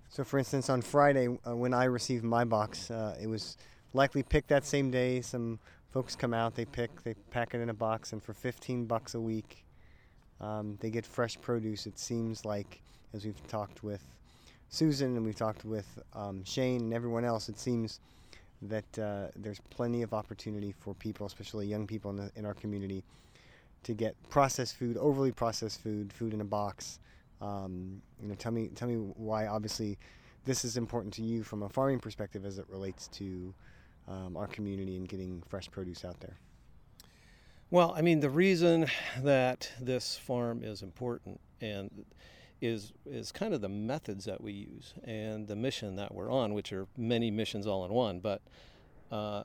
[0.09, 3.57] So, for instance, on Friday uh, when I received my box, uh, it was
[3.93, 5.21] likely picked that same day.
[5.21, 5.59] Some
[5.93, 9.15] folks come out, they pick, they pack it in a box, and for 15 bucks
[9.15, 9.65] a week,
[10.41, 11.87] um, they get fresh produce.
[11.87, 12.81] It seems like,
[13.15, 14.03] as we've talked with
[14.69, 18.01] Susan and we've talked with um, Shane and everyone else, it seems
[18.63, 22.55] that uh, there's plenty of opportunity for people, especially young people in, the, in our
[22.55, 23.03] community,
[23.85, 26.99] to get processed food, overly processed food, food in a box.
[27.41, 29.47] Um, you know, tell me, tell me why.
[29.47, 29.99] Obviously,
[30.45, 33.55] this is important to you from a farming perspective as it relates to
[34.09, 36.37] um, our community and getting fresh produce out there.
[37.71, 38.87] Well, I mean, the reason
[39.23, 42.05] that this farm is important and
[42.63, 46.55] is is kind of the methods that we use and the mission that we're on,
[46.55, 48.21] which are many missions all in one.
[48.21, 48.41] But
[49.11, 49.43] uh,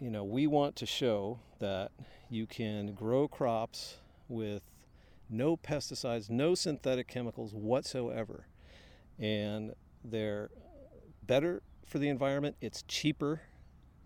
[0.00, 1.92] you know, we want to show that
[2.28, 3.96] you can grow crops
[4.28, 4.62] with
[5.32, 8.46] no pesticides, no synthetic chemicals whatsoever,
[9.18, 10.50] and they're
[11.22, 12.56] better for the environment.
[12.60, 13.42] It's cheaper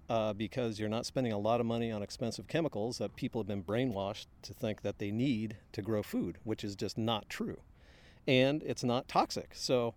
[0.08, 3.48] uh, because you're not spending a lot of money on expensive chemicals that people have
[3.48, 7.58] been brainwashed to think that they need to grow food, which is just not true
[8.26, 9.50] and it's not toxic.
[9.54, 9.94] So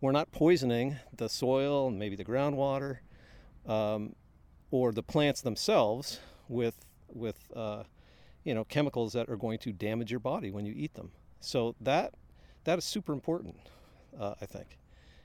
[0.00, 2.98] we're not poisoning the soil and maybe the groundwater
[3.66, 4.14] um,
[4.70, 7.84] or the plants themselves with with uh,
[8.44, 11.10] you know chemicals that are going to damage your body when you eat them.
[11.40, 12.14] So that
[12.64, 13.56] that is super important,
[14.18, 14.78] uh, I think.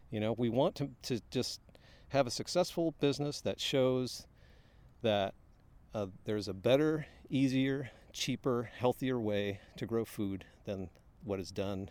[0.10, 1.60] You know, we want to, to just
[2.10, 4.26] have a successful business that shows
[5.02, 5.34] that
[5.94, 10.90] uh, there's a better, easier, cheaper, healthier way to grow food than
[11.24, 11.90] what is done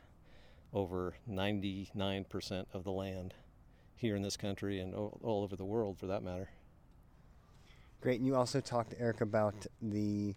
[0.73, 3.35] over 99% of the land
[3.95, 6.51] here in this country and all, all over the world for that matter.
[8.01, 8.19] Great.
[8.19, 10.35] And you also talked, Eric, about the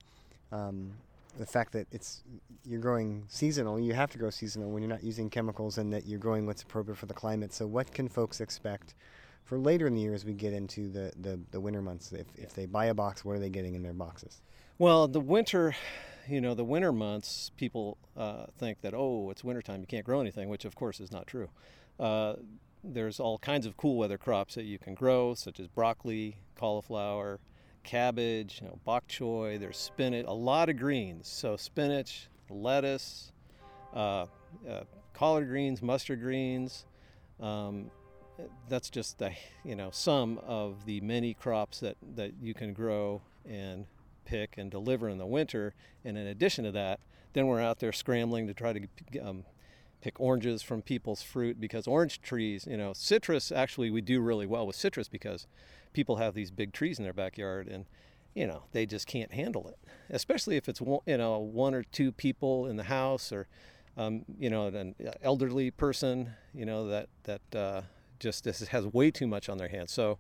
[0.52, 0.94] um,
[1.38, 2.24] the fact that it's
[2.66, 3.80] you're growing seasonal.
[3.80, 6.64] You have to grow seasonal when you're not using chemicals, and that you're growing what's
[6.64, 7.54] appropriate for the climate.
[7.54, 8.94] So, what can folks expect
[9.44, 12.12] for later in the year as we get into the, the, the winter months?
[12.12, 14.42] If, if they buy a box, what are they getting in their boxes?
[14.78, 15.76] Well, the winter,
[16.28, 20.22] you know, the winter months, people uh, think that, oh, it's wintertime, you can't grow
[20.22, 21.50] anything, which of course is not true.
[22.00, 22.36] Uh,
[22.82, 27.40] there's all kinds of cool weather crops that you can grow, such as broccoli, cauliflower,
[27.84, 31.28] cabbage, you know, bok choy, there's spinach, a lot of greens.
[31.28, 33.32] So spinach, lettuce,
[33.94, 34.26] uh,
[34.68, 36.86] uh, collard greens, mustard greens.
[37.40, 37.92] Um,
[38.70, 39.32] that's just the,
[39.64, 43.86] you know, some of the many crops that, that you can grow and
[44.26, 45.74] pick and deliver in the winter.
[46.06, 47.00] And in addition to that,
[47.34, 48.88] then we're out there scrambling to try to
[49.22, 49.44] um,
[50.02, 54.46] pick oranges from people's fruit because orange trees, you know, citrus actually we do really
[54.46, 55.48] well with citrus because
[55.94, 57.86] people have these big trees in their backyard and
[58.34, 59.78] you know they just can't handle it,
[60.10, 63.48] especially if it's one, you know one or two people in the house or
[63.98, 67.82] um, you know an elderly person, you know that that uh,
[68.20, 69.92] just this has way too much on their hands.
[69.92, 70.20] So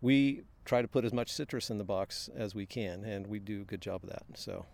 [0.00, 3.38] we try to put as much citrus in the box as we can, and we
[3.38, 4.24] do a good job of that.
[4.34, 4.66] So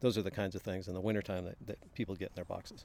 [0.00, 2.44] those are the kinds of things in the wintertime that, that people get in their
[2.44, 2.84] boxes.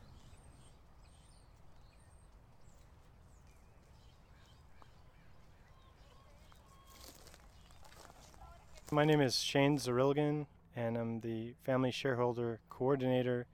[8.93, 13.47] My name is Shane Zarilgan, and I'm the family shareholder coordinator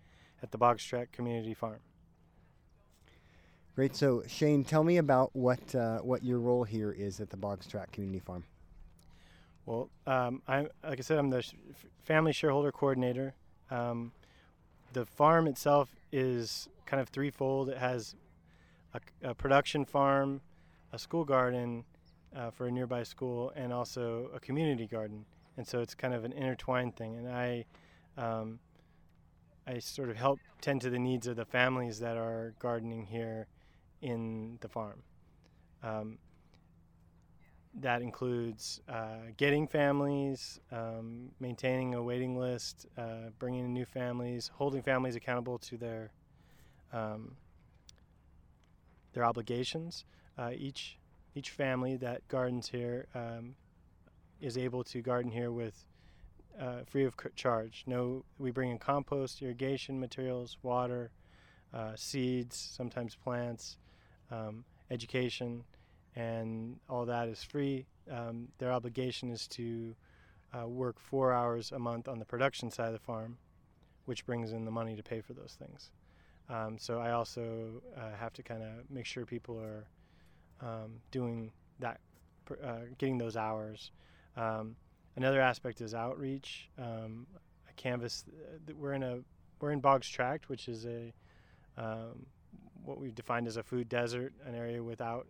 [0.44, 1.80] at the Boggs Tract Community Farm.
[3.74, 3.96] Great.
[3.96, 7.68] So, Shane, tell me about what uh, what your role here is at the Boggs
[7.68, 8.44] Tract Community Farm.
[9.66, 11.54] Well, um, I like I said, I'm the sh-
[12.04, 13.34] family shareholder coordinator.
[13.72, 14.12] Um,
[14.92, 17.70] the farm itself is kind of threefold.
[17.70, 18.14] It has
[18.94, 20.42] a, a production farm,
[20.92, 21.86] a school garden
[22.36, 25.26] uh, for a nearby school and also a community garden.
[25.58, 27.18] And so it's kind of an intertwined thing.
[27.18, 27.66] And I,
[28.18, 28.60] um,
[29.68, 33.48] I sort of help tend to the needs of the families that are gardening here
[34.02, 35.04] in the farm.
[35.84, 36.18] Um,
[37.82, 44.50] that includes uh, getting families, um, maintaining a waiting list, uh, bringing in new families,
[44.54, 46.12] holding families accountable to their
[46.92, 47.36] um,
[49.14, 50.06] their obligations.
[50.38, 50.99] Uh, each
[51.36, 53.56] each family that gardens here um,
[54.42, 55.86] is able to garden here with
[56.60, 57.84] uh, free of charge.
[57.88, 61.12] No, we bring in compost, irrigation materials, water,
[61.74, 63.78] uh, seeds, sometimes plants,
[64.32, 65.64] um, education
[66.16, 67.86] and all that is free.
[68.12, 69.96] Um, their obligation is to
[70.58, 73.38] uh, work four hours a month on the production side of the farm,
[74.06, 75.92] which brings in the money to pay for those things.
[76.50, 79.86] Um, so I also uh, have to kind of make sure people are
[80.62, 82.00] um, doing that,
[82.64, 83.92] uh, getting those hours.
[84.36, 84.76] Um,
[85.16, 86.70] another aspect is outreach.
[86.78, 87.28] Um,
[87.70, 88.26] a canvas.
[88.28, 89.20] Uh, we're in a
[89.60, 91.14] we're in Boggs Tract, which is a
[91.78, 92.26] um,
[92.84, 95.28] what we've defined as a food desert, an area without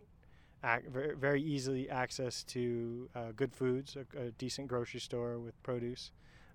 [0.64, 5.60] ac- very, very easily access to uh, good foods, a, a, decent grocery store with
[5.62, 6.10] produce.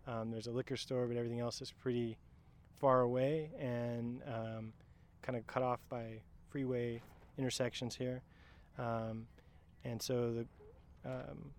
[0.08, 2.18] Um, there's a liquor store, but everything else is pretty
[2.80, 4.74] far away and um,
[5.22, 7.02] kind of cut off by freeway
[7.38, 8.22] intersections here.
[8.78, 9.28] Um,
[9.84, 11.52] and so the um,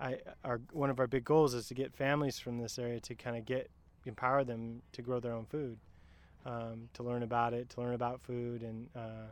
[0.00, 3.14] I, our one of our big goals is to get families from this area to
[3.14, 3.70] kind of get
[4.06, 5.78] empower them to grow their own food,
[6.44, 9.30] um, to learn about it, to learn about food, and uh,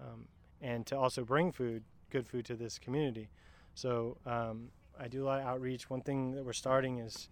[0.00, 0.26] um,
[0.60, 3.28] and to also bring food, good food to this community.
[3.74, 5.90] So um, I do a lot of outreach.
[5.90, 7.28] One thing that we're starting is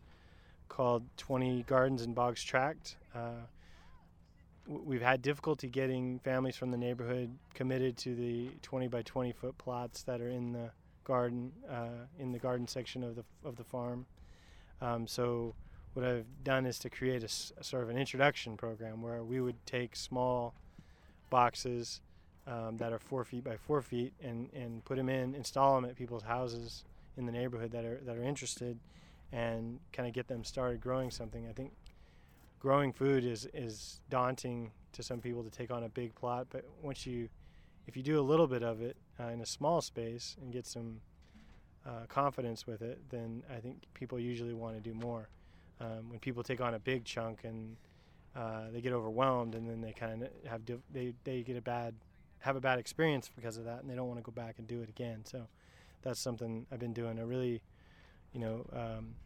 [0.68, 2.96] called 20 Gardens in Boggs Tract.
[3.14, 3.46] Uh,
[4.66, 9.56] we've had difficulty getting families from the neighborhood committed to the 20 by 20 foot
[9.58, 10.70] plots that are in the
[11.04, 14.06] garden, uh, in the garden section of the of the farm.
[14.80, 15.54] Um, so
[15.94, 19.40] what I've done is to create a, a, sort of an introduction program where we
[19.40, 20.54] would take small
[21.30, 22.00] boxes
[22.46, 25.88] um, that are four feet by four feet and, and put them in, install them
[25.88, 26.84] at people's houses
[27.16, 28.78] in the neighborhood that are that are interested,
[29.32, 31.46] and kind of get them started growing something.
[31.48, 31.72] I think
[32.62, 36.64] growing food is is daunting to some people to take on a big plot, but
[36.80, 37.28] once you
[37.88, 40.64] if you do a little bit of it uh, in a small space and get
[40.64, 41.00] some
[41.84, 45.28] uh, confidence with it, then I think people usually want to do more.
[45.80, 47.76] Um, when people take on a big chunk and
[48.36, 51.60] uh, they get overwhelmed, and then they kind of have div- they they get a
[51.60, 51.94] bad
[52.38, 54.68] have a bad experience because of that, and they don't want to go back and
[54.68, 55.24] do it again.
[55.24, 55.48] So
[56.02, 57.18] that's something I've been doing.
[57.18, 57.60] I really,
[58.32, 59.16] you know, um,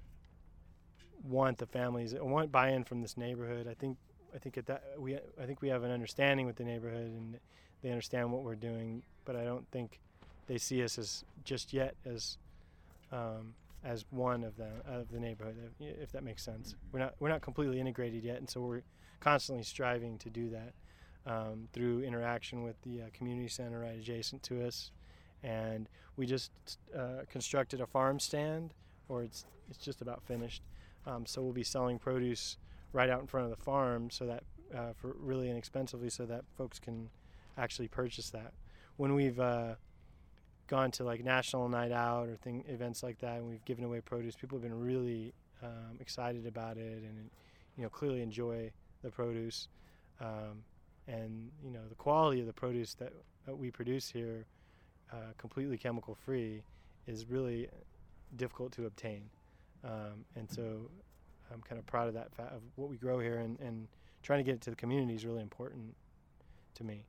[1.24, 3.66] want the families, I want buy-in from this neighborhood.
[3.68, 3.96] I think
[4.34, 7.38] I think at that we I think we have an understanding with the neighborhood, and
[7.82, 9.02] they understand what we're doing.
[9.24, 10.00] But I don't think
[10.46, 12.38] they see us as just yet as
[13.12, 16.74] um, as one of the of the neighborhood, if, that makes sense.
[16.92, 18.82] We're not we're not completely integrated yet, and so we're
[19.20, 20.72] constantly striving to do that
[21.32, 24.90] um, through interaction with the uh, community center right adjacent to us.
[25.42, 26.50] And we just
[26.96, 28.74] uh, constructed a farm stand,
[29.08, 30.62] or it's it's just about finished.
[31.06, 32.56] Um, so we'll be selling produce
[32.92, 34.42] right out in front of the farm, so that
[34.74, 37.08] uh, for really inexpensively, so that folks can
[37.56, 38.52] actually purchase that.
[38.96, 39.74] When we've uh,
[40.66, 44.00] gone to like national night out or thing events like that, and we've given away
[44.00, 47.30] produce, people have been really um, excited about it, and
[47.76, 48.70] you know clearly enjoy
[49.02, 49.68] the produce.
[50.20, 50.64] Um,
[51.08, 53.12] and you know the quality of the produce that,
[53.46, 54.44] that we produce here,
[55.12, 56.62] uh, completely chemical free,
[57.06, 57.68] is really
[58.36, 59.22] difficult to obtain.
[59.84, 60.90] Um, and so
[61.52, 63.88] I'm kind of proud of that fa- of what we grow here, and, and
[64.22, 65.94] trying to get it to the community is really important
[66.74, 67.04] to me.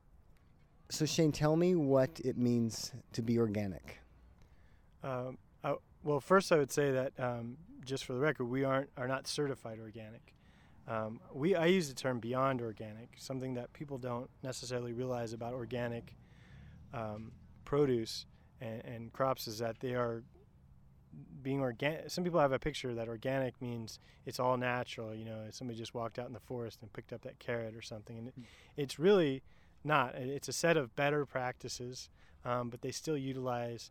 [0.90, 4.00] So Shane, tell me what it means to be organic.
[5.02, 8.90] Um, I, well, first I would say that um, just for the record, we aren't
[8.96, 10.34] are not certified organic.
[10.86, 15.52] Um, we I use the term beyond organic, something that people don't necessarily realize about
[15.52, 16.14] organic
[16.94, 17.32] um,
[17.66, 18.24] produce
[18.60, 20.22] and, and, crops is that they are
[21.42, 22.10] being organic.
[22.10, 25.14] Some people have a picture that organic means it's all natural.
[25.14, 27.82] You know, somebody just walked out in the forest and picked up that carrot or
[27.82, 28.42] something, and it, hmm.
[28.76, 29.42] it's really
[29.84, 30.14] not.
[30.14, 32.10] It's a set of better practices,
[32.44, 33.90] um, but they still utilize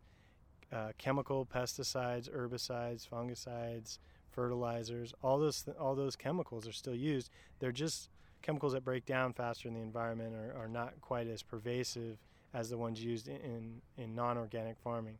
[0.72, 3.98] uh, chemical pesticides, herbicides, fungicides
[4.38, 7.28] fertilizers, all those th- all those chemicals are still used.
[7.58, 8.08] They're just
[8.40, 12.18] chemicals that break down faster in the environment are, are not quite as pervasive
[12.54, 15.18] as the ones used in, in, non-organic farming.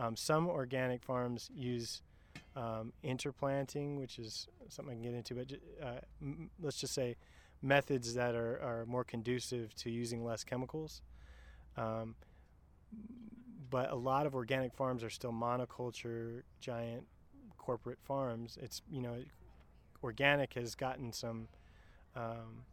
[0.00, 2.00] Um, some organic farms use
[2.56, 5.52] um, interplanting, which is something I can get into, but
[5.86, 7.16] uh, m- let's just say
[7.60, 11.02] methods that are, are more conducive to using less chemicals.
[11.76, 12.14] Um,
[13.68, 17.04] but a lot of organic farms are still monoculture, giant
[17.58, 18.56] corporate farms.
[18.60, 19.16] It's you know,
[20.02, 21.48] organic has gotten some
[22.16, 22.64] um,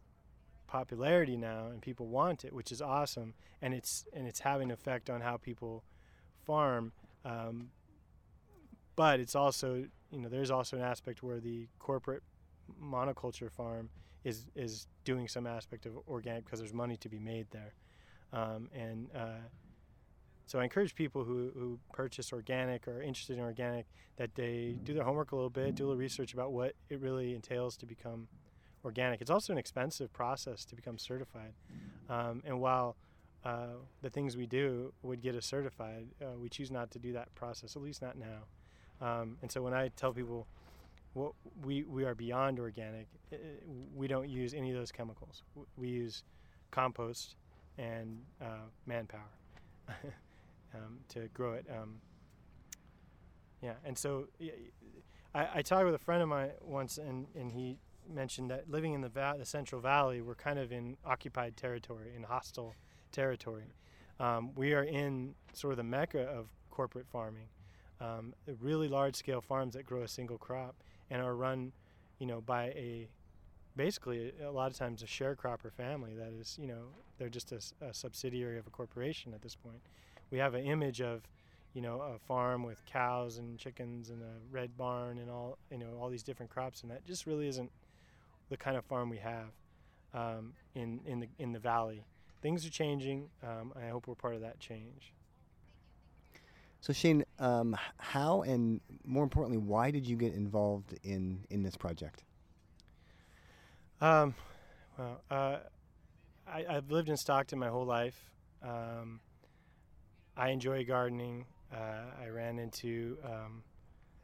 [0.65, 4.71] popularity now, and people want it, which is awesome, and it's and it's having an
[4.71, 5.83] effect on how people
[6.45, 6.93] farm.
[7.27, 7.71] Um,
[8.95, 12.23] but it's also you know there's also an aspect where the corporate
[12.81, 13.89] monoculture farm
[14.23, 17.73] is is doing some aspect of organic because there's money to be made there,
[18.33, 19.43] um, and uh,
[20.47, 24.77] so I encourage people who, who purchase organic or are interested in organic that they
[24.85, 27.75] do their homework a little bit, do a little research about what it really entails
[27.77, 28.29] to become
[28.85, 29.19] organic.
[29.19, 31.53] It's also an expensive process to become certified,
[32.09, 32.95] um, and while
[33.47, 37.13] uh, the things we do would get us certified, uh, we choose not to do
[37.13, 38.43] that process, at least not now.
[38.99, 40.47] Um, and so when I tell people
[41.63, 43.07] we, we are beyond organic,
[43.95, 45.43] we don't use any of those chemicals.
[45.77, 46.23] We use
[46.71, 47.35] compost
[47.77, 49.21] and uh, manpower
[50.75, 51.65] um, to grow it.
[51.71, 52.01] Um,
[53.61, 54.27] yeah, and so
[55.33, 57.77] I, I talked with a friend of mine once, and, and he
[58.13, 62.11] mentioned that living in the, va- the Central Valley, we're kind of in occupied territory,
[62.13, 62.75] in hostile
[63.11, 63.73] territory.
[64.19, 67.47] Um, we are in sort of the mecca of corporate farming,
[68.01, 70.75] um, really large scale farms that grow a single crop
[71.09, 71.71] and are run,
[72.19, 73.07] you know, by a
[73.75, 76.87] basically a lot of times a sharecropper family that is, you know,
[77.17, 79.79] they're just a, a subsidiary of a corporation at this point.
[80.31, 81.21] We have an image of,
[81.73, 85.77] you know, a farm with cows and chickens and a red barn and all, you
[85.77, 87.71] know, all these different crops, and that just really isn't
[88.49, 89.51] the kind of farm we have
[90.13, 92.03] um, in in the in the valley
[92.41, 93.29] things are changing.
[93.43, 95.13] Um, I hope we're part of that change.
[96.81, 101.75] So Shane, um, how and more importantly, why did you get involved in in this
[101.75, 102.23] project?
[103.99, 104.35] Um,
[104.97, 105.57] well, uh,
[106.47, 108.31] I, have lived in Stockton my whole life.
[108.63, 109.19] Um,
[110.35, 111.45] I enjoy gardening.
[111.73, 113.63] Uh, I ran into um,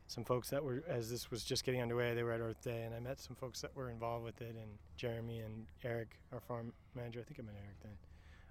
[0.08, 2.84] some folks that were, as this was just getting underway, they were at Earth Day,
[2.84, 6.40] and I met some folks that were involved with it, and Jeremy and Eric, our
[6.40, 7.20] farm manager.
[7.20, 7.92] I think I met Eric then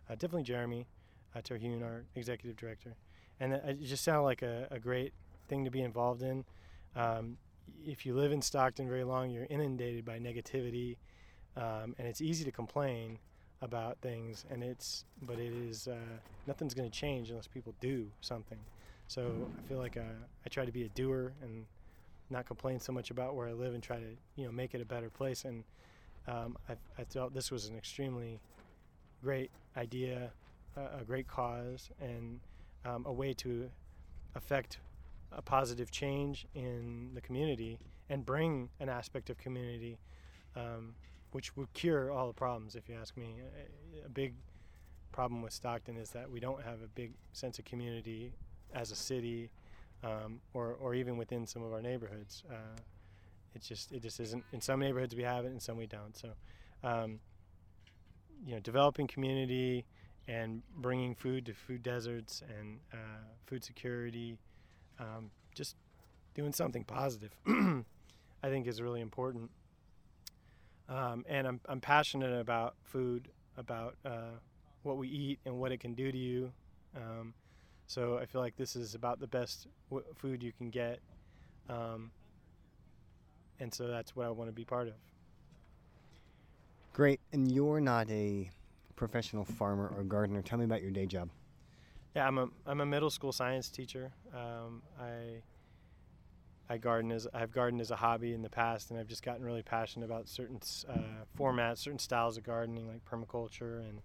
[0.09, 0.87] uh, definitely Jeremy
[1.35, 2.95] uh, Terhune, our executive director.
[3.41, 5.13] And it just sounded like a, a great
[5.49, 6.45] thing to be involved in.
[6.95, 7.39] Um,
[7.85, 10.97] if you live in Stockton very long, you're inundated by negativity,
[11.57, 13.19] um, and it's easy to complain
[13.63, 14.45] about things.
[14.51, 15.97] And it's, but it is uh,
[16.47, 18.59] nothing's going to change unless people do something.
[19.09, 20.15] So I feel like uh,
[20.45, 21.67] I try to be a doer and
[22.31, 24.81] not complain so much about where I live and try to you know make it
[24.81, 25.45] a better place.
[25.45, 25.65] And
[26.29, 28.41] um, I, I felt this was an extremely
[29.23, 30.31] great idea,
[30.77, 32.41] a great cause, and
[32.85, 33.71] um, a way to
[34.35, 34.79] affect
[35.31, 37.79] a positive change in the community
[38.11, 39.99] and bring an aspect of community
[40.57, 40.95] um,
[41.33, 43.37] which would cure all the problems, if you ask me.
[44.03, 44.35] A, a, big
[45.13, 48.33] problem with Stockton is that we don't have a big sense of community
[48.75, 49.51] as a city
[50.05, 52.45] um, or, or even within some of our neighborhoods.
[52.51, 52.77] Uh,
[53.55, 54.45] it just it just isn't.
[54.53, 56.17] In some neighborhoods we have it, in some we don't.
[56.17, 56.31] So
[56.83, 57.21] um,
[58.45, 59.85] you know, developing community
[60.29, 62.97] and bringing food to food deserts and uh,
[63.47, 64.39] food security,
[64.99, 65.77] um, just
[66.35, 69.51] doing something positive, I think is really important.
[70.89, 74.37] Um, and I'm, I'm passionate about food, about uh,
[74.83, 76.53] what we eat and what it can do to you.
[76.97, 77.35] Um,
[77.87, 81.01] so I feel like this is about the best w- food you can get.
[81.69, 82.11] Um,
[83.63, 84.95] and so that's what I want to be part of.
[86.93, 87.21] Great.
[87.33, 88.51] And you're not a
[88.97, 90.43] professional farmer or gardener.
[90.43, 91.31] Tell me about your day job.
[92.15, 94.13] Yeah, I'm a I'm a middle school science teacher.
[94.35, 95.43] Um, I
[96.69, 99.45] I garden as I've gardened as a hobby in the past, and I've just gotten
[99.45, 104.03] really passionate about certain uh, formats, certain styles of gardening, like permaculture and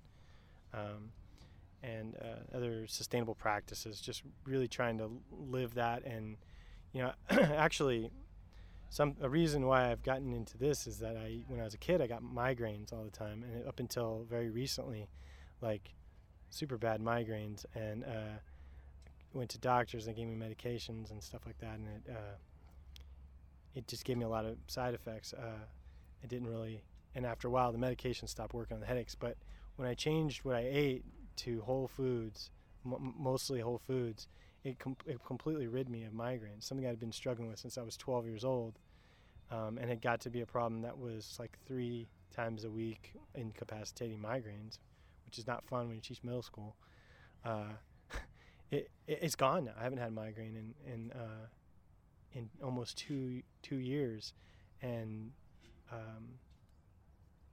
[0.73, 1.11] um,
[1.83, 3.99] and uh, other sustainable practices.
[3.99, 6.37] Just really trying to live that, and
[6.93, 8.09] you know, actually,
[8.89, 11.77] some a reason why I've gotten into this is that I when I was a
[11.77, 15.09] kid I got migraines all the time and up until very recently
[15.61, 15.93] like
[16.49, 18.39] super bad migraines and uh,
[19.33, 22.35] went to doctors and gave me medications and stuff like that and it uh,
[23.75, 25.63] it just gave me a lot of side effects uh,
[26.23, 26.81] it didn't really
[27.15, 29.35] and after a while the medication stopped working on the headaches but
[29.75, 31.03] when I changed what I ate
[31.37, 32.51] to whole foods
[32.85, 34.27] m- mostly whole foods
[34.67, 37.83] it, com- it completely rid me of migraines, something I'd been struggling with since I
[37.83, 38.79] was 12 years old.
[39.49, 43.13] Um, and it got to be a problem that was like three times a week
[43.33, 44.79] incapacitating migraines,
[45.25, 46.75] which is not fun when you teach middle school.
[47.45, 47.69] Uh,
[48.71, 49.71] it, it, has gone now.
[49.79, 51.47] I haven't had a migraine in in uh,
[52.33, 54.33] in almost two two years,
[54.81, 55.31] and
[55.93, 56.39] um,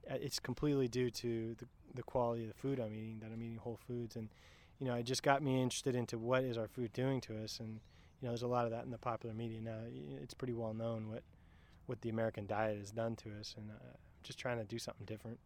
[0.03, 3.19] it's completely due to the the quality of the food I'm eating.
[3.21, 4.27] That I'm eating whole foods, and
[4.79, 7.59] you know, it just got me interested into what is our food doing to us,
[7.59, 7.79] and
[8.21, 9.79] you know, there's a lot of that in the popular media now.
[10.21, 11.23] It's pretty well known what
[11.85, 15.05] what the American diet has done to us, and uh, just trying to do something
[15.05, 15.39] different.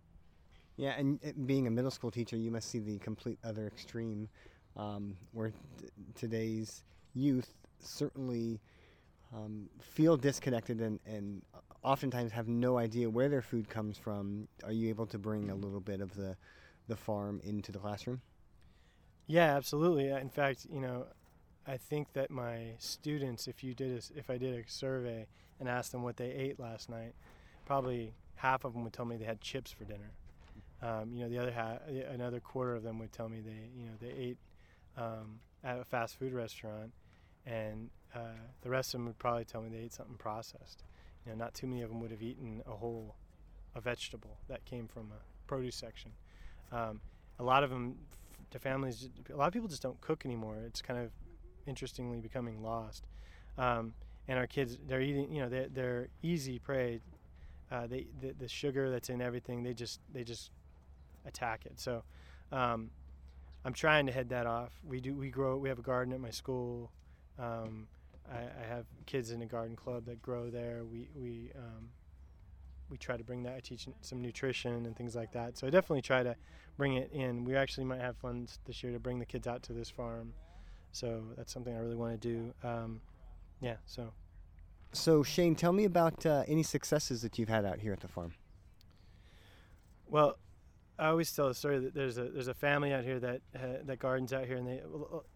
[0.77, 4.29] Yeah, and uh, being a middle school teacher, you must see the complete other extreme,
[4.77, 8.61] um, where t- today's youth certainly
[9.35, 11.41] um, feel disconnected and, and
[11.83, 14.47] oftentimes have no idea where their food comes from.
[14.63, 16.35] Are you able to bring a little bit of the,
[16.87, 18.21] the farm into the classroom?
[19.29, 20.09] Yeah, absolutely.
[20.09, 21.05] In fact, you know,
[21.67, 25.27] I think that my students, if you did, a if I did a survey
[25.59, 27.13] and asked them what they ate last night,
[27.63, 30.09] probably half of them would tell me they had chips for dinner.
[30.81, 31.77] Um, you know, the other half,
[32.09, 34.37] another quarter of them would tell me they, you know, they ate
[34.97, 36.91] um, at a fast food restaurant,
[37.45, 40.83] and uh, the rest of them would probably tell me they ate something processed.
[41.23, 43.13] You know, not too many of them would have eaten a whole,
[43.75, 46.13] a vegetable that came from a produce section.
[46.71, 47.01] Um,
[47.37, 47.95] a lot of them,
[48.51, 50.57] to families, a lot of people just don't cook anymore.
[50.65, 51.11] It's kind of
[51.67, 53.05] interestingly becoming lost.
[53.57, 53.93] Um,
[54.27, 56.99] and our kids, they're eating, you know, they're, they're easy prey.
[57.71, 60.51] Uh, they, the, the sugar that's in everything, they just, they just
[61.25, 61.79] attack it.
[61.79, 62.03] So,
[62.51, 62.89] um,
[63.65, 64.71] I'm trying to head that off.
[64.87, 66.91] We do, we grow, we have a garden at my school.
[67.37, 67.87] Um,
[68.31, 70.83] I, I have kids in a garden club that grow there.
[70.89, 71.89] We, we, um,
[72.89, 73.55] we try to bring that.
[73.55, 75.57] I teach some nutrition and things like that.
[75.57, 76.35] So I definitely try to
[76.79, 77.45] bring it in.
[77.45, 80.33] We actually might have funds this year to bring the kids out to this farm.
[80.91, 82.53] So that's something I really want to do.
[82.67, 83.01] Um,
[83.61, 83.75] yeah.
[83.85, 84.11] So
[84.93, 88.07] So, Shane, tell me about uh, any successes that you've had out here at the
[88.07, 88.33] farm.
[90.07, 90.39] Well,
[90.97, 93.59] I always tell the story that there's a there's a family out here that uh,
[93.85, 94.81] that gardens out here, and they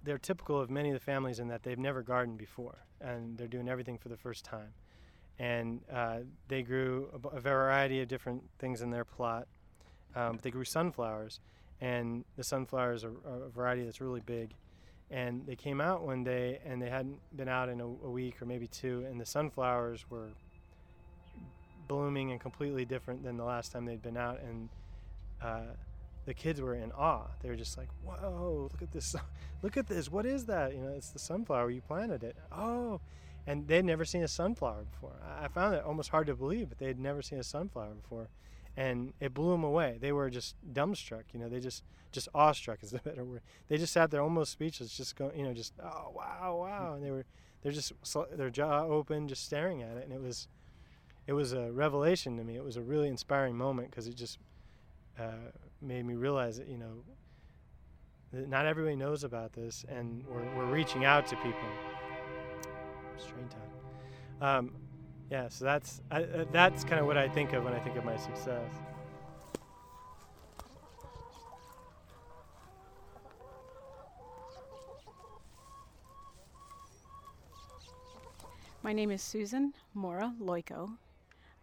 [0.03, 3.47] they're typical of many of the families in that they've never gardened before, and they're
[3.47, 4.73] doing everything for the first time.
[5.39, 9.47] And uh, they grew a variety of different things in their plot.
[10.15, 11.39] Um, they grew sunflowers,
[11.81, 14.53] and the sunflowers are, a variety that's really big.
[15.11, 18.41] And they came out one day, and they hadn't been out in a, a week
[18.41, 20.29] or maybe two, and the sunflowers were
[21.87, 24.39] blooming and completely different than the last time they'd been out.
[24.41, 24.69] And
[25.41, 25.73] uh,
[26.25, 27.27] the kids were in awe.
[27.41, 28.69] They were just like, "Whoa!
[28.71, 29.15] Look at this!
[29.61, 30.09] Look at this!
[30.09, 30.73] What is that?
[30.73, 31.69] You know, it's the sunflower.
[31.71, 32.35] You planted it.
[32.51, 33.01] Oh!"
[33.45, 35.15] And they'd never seen a sunflower before.
[35.21, 38.29] I I found it almost hard to believe, but they'd never seen a sunflower before,
[38.75, 39.97] and it blew them away.
[39.99, 41.23] They were just dumbstruck.
[41.33, 43.41] You know, they just just awestruck is the better word.
[43.67, 47.03] They just sat there almost speechless, just going, you know, just oh wow, wow, and
[47.03, 47.25] they were
[47.61, 47.93] they're just
[48.35, 50.47] their jaw open, just staring at it, and it was
[51.27, 52.55] it was a revelation to me.
[52.55, 54.39] It was a really inspiring moment because it just
[55.19, 55.51] uh,
[55.81, 57.03] made me realize that you know
[58.33, 61.69] that not everybody knows about this, and we're, we're reaching out to people.
[63.17, 63.61] Strain time.
[64.41, 64.71] Um,
[65.29, 67.95] yeah, so that's I, uh, that's kind of what I think of when I think
[67.97, 68.71] of my success.
[78.83, 80.97] My name is Susan Mora Loico.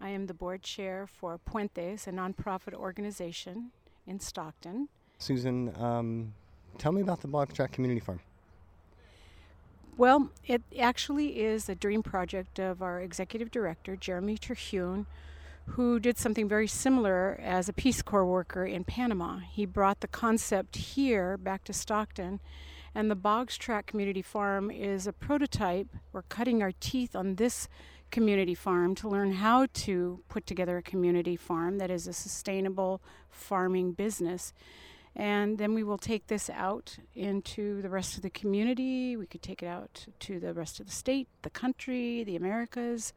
[0.00, 3.72] I am the board chair for Puentes, a nonprofit organization
[4.06, 4.88] in Stockton.
[5.18, 6.32] Susan, um,
[6.78, 8.20] tell me about the Boggs Tract Community Farm.
[9.96, 15.06] Well, it actually is a dream project of our executive director, Jeremy Terhune,
[15.66, 19.38] who did something very similar as a Peace Corps worker in Panama.
[19.38, 22.40] He brought the concept here back to Stockton,
[22.94, 25.88] and the Boggs Tract Community Farm is a prototype.
[26.12, 27.68] We're cutting our teeth on this
[28.10, 33.00] community farm to learn how to put together a community farm that is a sustainable
[33.28, 34.52] farming business.
[35.16, 39.16] And then we will take this out into the rest of the community.
[39.16, 43.12] We could take it out to the rest of the state, the country, the Americas,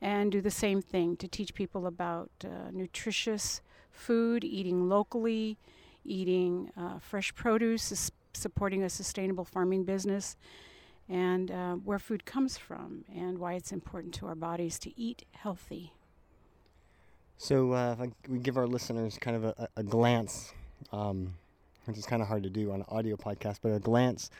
[0.00, 5.56] and do the same thing to teach people about uh, nutritious food, eating locally,
[6.04, 10.36] eating uh, fresh produce, supporting a sustainable farming business,
[11.08, 15.24] and uh, where food comes from, and why it's important to our bodies to eat
[15.32, 15.94] healthy.
[17.38, 20.52] So, uh, if I, we give our listeners kind of a, a glance,
[20.92, 21.34] um,
[21.84, 24.30] which is kind of hard to do on an audio podcast, but a glance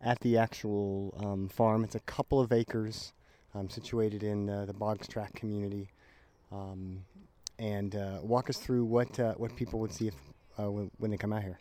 [0.00, 1.84] at the actual um, farm.
[1.84, 3.12] It's a couple of acres
[3.54, 5.88] um, situated in uh, the Boggs Tract community.
[6.50, 7.04] Um,
[7.58, 10.14] and uh, walk us through what uh, what people would see if,
[10.58, 11.58] uh, when, when they come out here.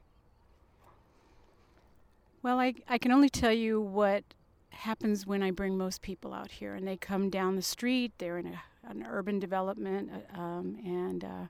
[2.41, 4.23] Well, I, I can only tell you what
[4.69, 8.13] happens when I bring most people out here, and they come down the street.
[8.17, 11.45] They're in a, an urban development, uh, um, and uh,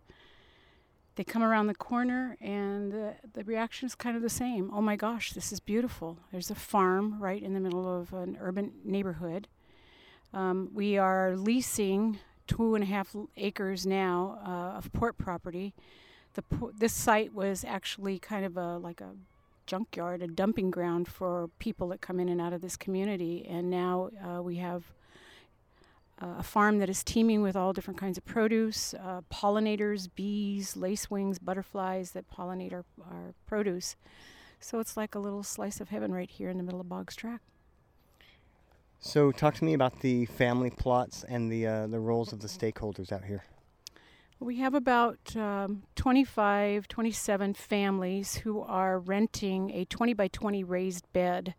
[1.21, 4.71] they come around the corner, and the, the reaction is kind of the same.
[4.73, 6.17] Oh my gosh, this is beautiful.
[6.31, 9.47] There's a farm right in the middle of an urban neighborhood.
[10.33, 12.17] Um, we are leasing
[12.47, 15.75] two and a half acres now uh, of port property.
[16.33, 19.11] The po- this site was actually kind of a like a
[19.67, 23.45] junkyard, a dumping ground for people that come in and out of this community.
[23.47, 24.85] And now uh, we have
[26.21, 30.75] uh, a farm that is teeming with all different kinds of produce, uh, pollinators, bees,
[30.75, 33.95] lacewings, butterflies that pollinate our, our produce.
[34.59, 37.15] So it's like a little slice of heaven right here in the middle of Boggs
[37.15, 37.43] Tract.
[39.03, 42.47] So, talk to me about the family plots and the uh, the roles of the
[42.47, 43.43] stakeholders out here.
[44.39, 51.11] We have about um, 25, 27 families who are renting a 20 by 20 raised
[51.13, 51.55] bed.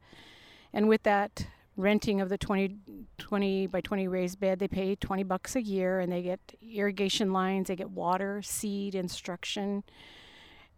[0.73, 1.47] And with that
[1.83, 2.77] renting of the 20,
[3.19, 7.33] 20 by 20 raised bed, they pay 20 bucks a year and they get irrigation
[7.33, 9.83] lines, they get water, seed, instruction.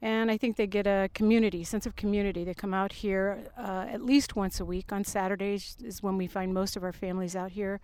[0.03, 2.45] And I think they get a community, sense of community.
[2.45, 4.93] They come out here uh, at least once a week.
[4.93, 7.81] On Saturdays is when we find most of our families out here.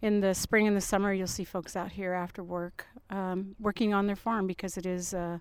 [0.00, 3.94] In the spring and the summer, you'll see folks out here after work um, working
[3.94, 5.38] on their farm because it is uh,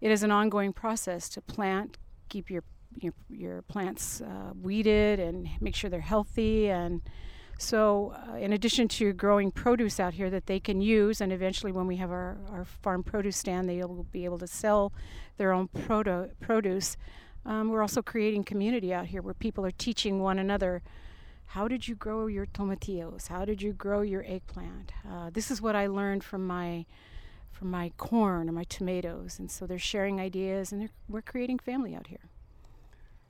[0.00, 2.62] it is an ongoing process to plant, keep your
[3.00, 7.02] your, your plants uh, weeded, and make sure they're healthy and
[7.58, 11.72] so, uh, in addition to growing produce out here that they can use, and eventually
[11.72, 14.92] when we have our, our farm produce stand, they'll be able to sell
[15.38, 16.98] their own proto- produce.
[17.46, 20.82] Um, we're also creating community out here where people are teaching one another
[21.50, 23.28] how did you grow your tomatillos?
[23.28, 24.92] How did you grow your eggplant?
[25.08, 26.86] Uh, this is what I learned from my
[27.52, 31.94] from my corn or my tomatoes, and so they're sharing ideas, and we're creating family
[31.94, 32.28] out here.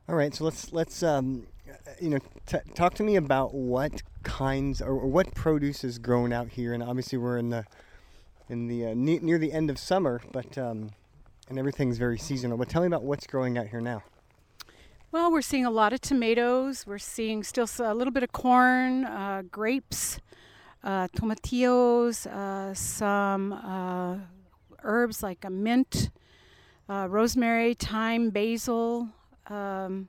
[0.09, 1.48] All right, so let's let's um,
[2.00, 6.32] you know t- talk to me about what kinds or, or, what produce is grown
[6.32, 7.64] out here, and obviously we're in the
[8.48, 10.90] in the uh, ne- near the end of summer, but um,
[11.48, 12.57] and everything's very seasonal.
[12.57, 14.04] But tell me about what's growing out here now.
[15.11, 16.86] Well, we're seeing a lot of tomatoes.
[16.86, 20.20] We're seeing still a little bit of corn, uh, grapes,
[20.84, 24.18] uh, tomatillos, uh, some uh,
[24.84, 26.11] herbs like a mint,
[26.88, 29.09] uh, rosemary, thyme, basil
[29.49, 30.09] um,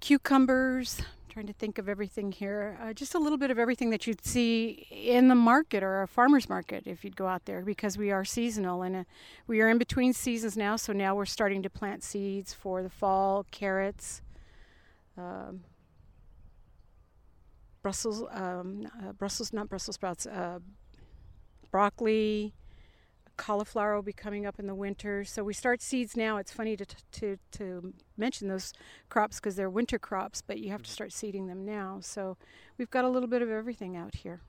[0.00, 1.00] cucumbers.
[1.00, 2.78] I'm trying to think of everything here.
[2.82, 6.08] Uh, just a little bit of everything that you'd see in the market or a
[6.08, 9.04] farmer's market if you'd go out there because we are seasonal and uh,
[9.46, 10.76] we are in between seasons now.
[10.76, 14.22] So now we're starting to plant seeds for the fall, carrots.
[15.16, 15.60] Um,
[17.82, 20.58] Brussels, um, uh, Brussels, not Brussels sprouts, uh,
[21.70, 22.52] broccoli,
[23.38, 25.24] cauliflower will be coming up in the winter.
[25.24, 26.36] So we start seeds now.
[26.36, 28.74] It's funny to to to mention those
[29.08, 30.92] crops because they're winter crops, but you have to mm-hmm.
[30.92, 32.00] start seeding them now.
[32.02, 32.36] So
[32.76, 34.42] we've got a little bit of everything out here.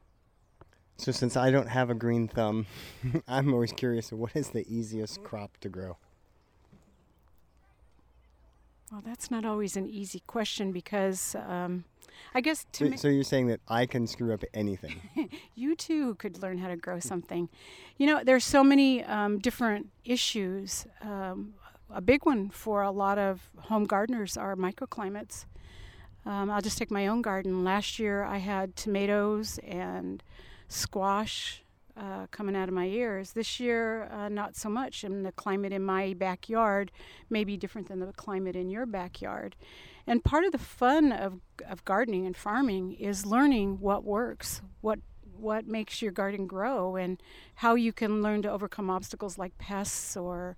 [0.98, 2.66] So since I don't have a green thumb,
[3.28, 5.26] I'm always curious what is the easiest mm-hmm.
[5.26, 5.98] crop to grow?
[8.92, 11.84] Well, that's not always an easy question because um,
[12.34, 15.00] I guess to so, so you're saying that I can screw up anything.
[15.56, 17.50] you too could learn how to grow something.
[17.98, 20.88] You know, there's so many um, different issues.
[21.02, 21.54] Um,
[21.92, 25.46] a big one for a lot of home gardeners are microclimates.
[26.26, 27.64] Um, I'll just take my own garden.
[27.64, 30.24] Last year I had tomatoes and
[30.68, 31.64] squash
[32.00, 33.34] uh, coming out of my ears.
[33.34, 35.04] This year, uh, not so much.
[35.04, 36.92] And the climate in my backyard
[37.30, 39.56] may be different than the climate in your backyard.
[40.08, 45.00] And part of the fun of, of gardening and farming is learning what works, what
[45.38, 47.22] what makes your garden grow, and
[47.56, 50.58] how you can learn to overcome obstacles like pests or,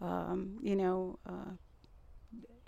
[0.00, 1.50] um, you know, uh,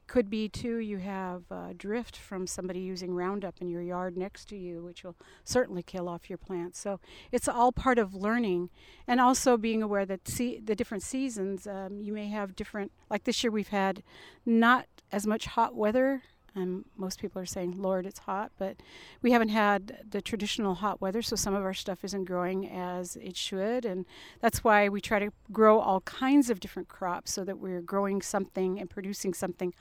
[0.07, 4.49] could be too you have uh, drift from somebody using Roundup in your yard next
[4.49, 6.79] to you, which will certainly kill off your plants.
[6.79, 7.01] So
[7.33, 8.71] it's all part of learning,
[9.07, 12.93] and also being aware that see, the different seasons um, you may have different.
[13.11, 14.03] Like this year, we've had
[14.45, 16.23] not as much hot weather.
[16.59, 18.79] And most people are saying, Lord, it's hot, but
[19.21, 23.17] we haven't had the traditional hot weather, so some of our stuff isn't growing as
[23.17, 23.85] it should.
[23.85, 24.07] And
[24.41, 28.23] that's why we try to grow all kinds of different crops so that we're growing
[28.23, 29.75] something and producing something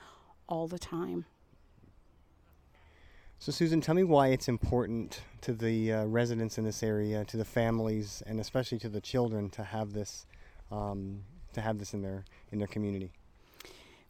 [0.48, 1.24] all the time.
[3.38, 7.36] So, Susan, tell me why it's important to the uh, residents in this area, to
[7.36, 10.26] the families, and especially to the children to have this,
[10.72, 11.22] um,
[11.52, 13.12] to have this in their in their community.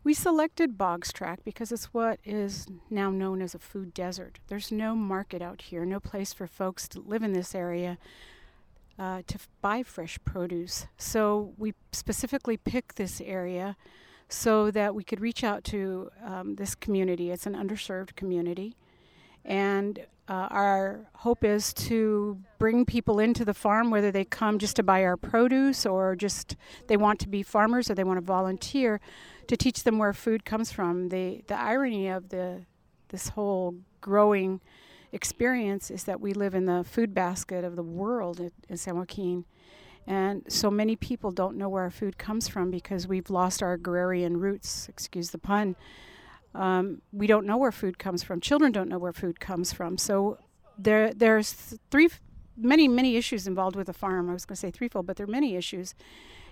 [0.05, 4.39] We selected Boggs Tract because it's what is now known as a food desert.
[4.47, 7.99] There's no market out here, no place for folks to live in this area
[9.01, 10.87] uh, to f- buy fresh produce.
[10.97, 13.77] So we specifically picked this area
[14.29, 17.31] so that we could reach out to um, this community.
[17.31, 18.77] It's an underserved community.
[19.45, 24.75] And uh, our hope is to bring people into the farm, whether they come just
[24.77, 26.57] to buy our produce or just
[26.89, 29.01] they want to be farmers or they want to volunteer,
[29.47, 31.11] to teach them where food comes from.
[31.11, 32.63] The, the irony of the,
[33.09, 34.61] this whole growing
[35.13, 38.97] experience is that we live in the food basket of the world in, in San
[38.97, 39.45] Joaquin
[40.07, 43.73] And so many people don't know where our food comes from because we've lost our
[43.73, 45.75] agrarian roots, excuse the pun.
[46.55, 48.41] Um, we don't know where food comes from.
[48.41, 49.99] Children don't know where food comes from.
[49.99, 50.39] So
[50.79, 52.09] there, there's three,
[52.57, 54.31] many, many issues involved with a farm.
[54.31, 55.95] I was going to say threefold, but there are many issues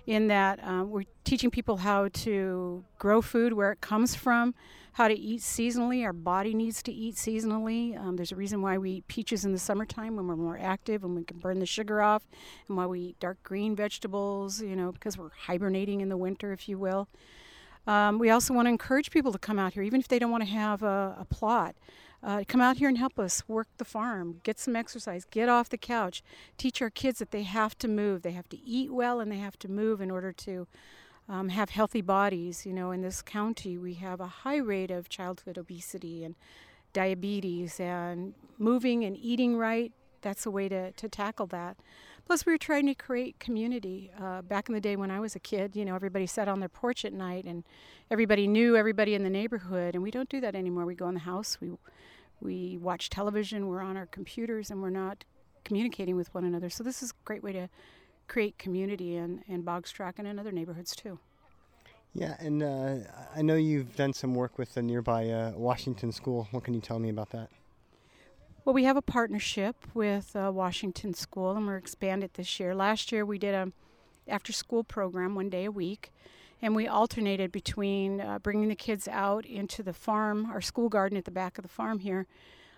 [0.05, 4.53] in that um, we're teaching people how to grow food, where it comes from,
[4.95, 6.05] how to eat seasonally.
[6.05, 7.99] Our body needs to eat seasonally.
[7.99, 11.03] Um, there's a reason why we eat peaches in the summertime when we're more active
[11.03, 12.23] and we can burn the sugar off,
[12.69, 16.53] and why we eat dark green vegetables, you know, because we're hibernating in the winter,
[16.53, 17.09] if you will.
[17.85, 20.31] Um, we also want to encourage people to come out here, even if they don't
[20.31, 21.75] want to have a, a plot.
[22.23, 25.67] Uh, come out here and help us work the farm, get some exercise, get off
[25.67, 26.23] the couch.
[26.57, 29.39] Teach our kids that they have to move, they have to eat well, and they
[29.39, 30.67] have to move in order to
[31.27, 32.65] um, have healthy bodies.
[32.65, 36.35] You know, in this county, we have a high rate of childhood obesity and
[36.93, 39.91] diabetes, and moving and eating right.
[40.21, 41.77] That's a way to, to tackle that.
[42.25, 44.09] Plus, we were trying to create community.
[44.19, 46.59] Uh, back in the day when I was a kid, you know, everybody sat on
[46.59, 47.63] their porch at night and
[48.09, 49.93] everybody knew everybody in the neighborhood.
[49.93, 50.85] And we don't do that anymore.
[50.85, 51.71] We go in the house, we
[52.41, 55.23] we watch television, we're on our computers, and we're not
[55.63, 56.69] communicating with one another.
[56.69, 57.69] So this is a great way to
[58.27, 61.19] create community in, in Boggs Tract and in other neighborhoods too.
[62.13, 62.95] Yeah, and uh,
[63.35, 66.47] I know you've done some work with the nearby uh, Washington School.
[66.51, 67.49] What can you tell me about that?
[68.63, 72.73] Well, we have a partnership with uh, Washington School, and we're expanded this year.
[72.73, 73.71] Last year, we did a
[74.27, 76.11] after-school program one day a week,
[76.61, 81.17] and we alternated between uh, bringing the kids out into the farm, our school garden
[81.17, 82.25] at the back of the farm here,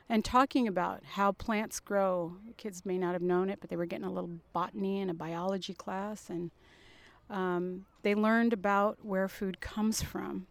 [0.10, 2.38] and talking about how plants grow.
[2.58, 5.14] Kids may not have known it, but they were getting a little botany and a
[5.14, 6.51] biology class, and
[7.30, 10.47] um, they learned about where food comes from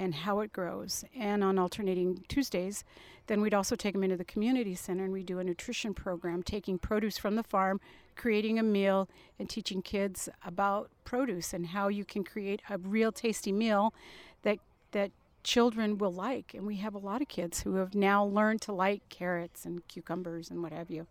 [0.00, 1.04] and how it grows.
[1.14, 2.84] And on alternating Tuesdays,
[3.26, 6.42] then we'd also take them into the community center and we do a nutrition program,
[6.42, 7.80] taking produce from the farm,
[8.16, 13.12] creating a meal, and teaching kids about produce and how you can create a real
[13.12, 13.94] tasty meal
[14.42, 14.58] that
[14.92, 15.12] that
[15.42, 16.54] children will like.
[16.54, 19.86] And we have a lot of kids who have now learned to like carrots and
[19.88, 21.06] cucumbers and what have you.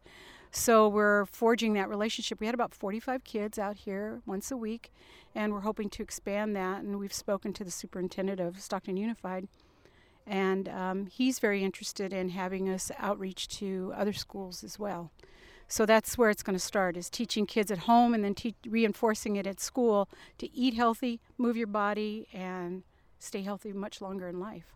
[0.52, 2.40] So we're forging that relationship.
[2.40, 4.92] We had about 45 kids out here once a week,
[5.36, 6.82] and we're hoping to expand that.
[6.82, 9.48] And we've spoken to the superintendent of Stockton Unified,
[10.26, 15.12] and um, he's very interested in having us outreach to other schools as well.
[15.68, 18.56] So that's where it's going to start: is teaching kids at home, and then te-
[18.68, 20.10] reinforcing it at school
[20.40, 22.82] to eat healthy, move your body, and
[23.20, 24.74] stay healthy much longer in life.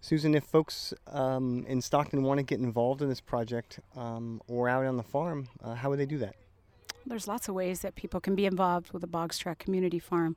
[0.00, 4.68] Susan, if folks um, in Stockton want to get involved in this project um, or
[4.68, 6.34] out on the farm, uh, how would they do that?
[7.06, 10.36] There's lots of ways that people can be involved with the Boggs Tract Community Farm.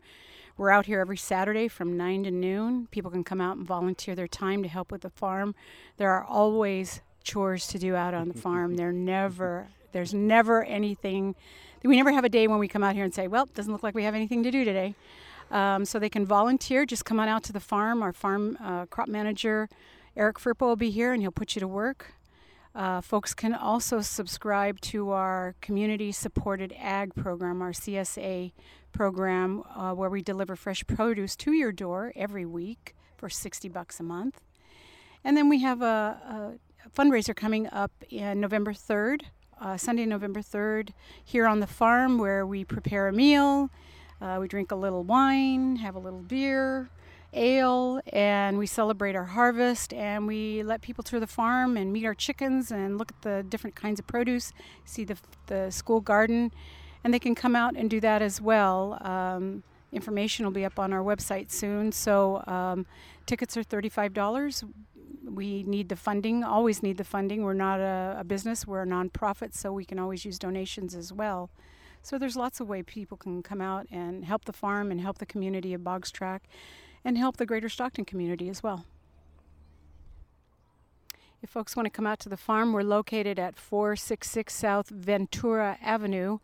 [0.57, 2.87] We're out here every Saturday from 9 to noon.
[2.91, 5.55] People can come out and volunteer their time to help with the farm.
[5.97, 8.75] There are always chores to do out on the farm.
[8.85, 11.35] There never there's never anything
[11.83, 13.83] we never have a day when we come out here and say, "Well, doesn't look
[13.83, 14.95] like we have anything to do today."
[15.51, 16.85] Um, so they can volunteer.
[16.85, 18.01] Just come on out to the farm.
[18.01, 19.69] Our farm uh, crop manager,
[20.17, 22.13] Eric Firpo, will be here and he'll put you to work.
[22.75, 28.51] Uh, folks can also subscribe to our community supported ag program, our CSA
[28.91, 34.01] program, uh, where we deliver fresh produce to your door every week for 60 bucks
[34.01, 34.41] a month.
[35.23, 39.21] And then we have a, a fundraiser coming up in November 3rd,
[39.61, 40.89] uh, Sunday, November 3rd,
[41.23, 43.69] here on the farm, where we prepare a meal
[44.21, 46.89] uh, we drink a little wine, have a little beer,
[47.33, 52.05] ale, and we celebrate our harvest and we let people tour the farm and meet
[52.05, 54.53] our chickens and look at the different kinds of produce,
[54.85, 56.51] see the, the school garden,
[57.03, 58.97] and they can come out and do that as well.
[59.01, 61.91] Um, information will be up on our website soon.
[61.91, 62.85] So um,
[63.25, 64.63] tickets are $35.
[65.23, 67.43] We need the funding, always need the funding.
[67.43, 71.11] We're not a, a business, we're a nonprofit, so we can always use donations as
[71.11, 71.49] well.
[72.05, 75.17] So there's lots of way people can come out and help the farm and help
[75.17, 76.45] the community of Boggs Tract
[77.03, 78.85] and help the greater Stockton community as well.
[81.41, 85.79] If folks want to come out to the farm, we're located at 466 South Ventura
[85.81, 86.37] Avenue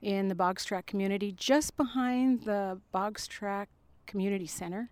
[0.00, 3.72] in the Boggs Tract community, just behind the Boggs Tract
[4.06, 4.90] Community Center.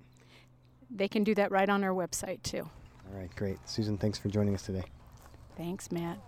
[0.89, 2.69] They can do that right on our website too.
[3.09, 3.57] All right, great.
[3.67, 4.83] Susan, thanks for joining us today.
[5.57, 6.19] Thanks, Matt.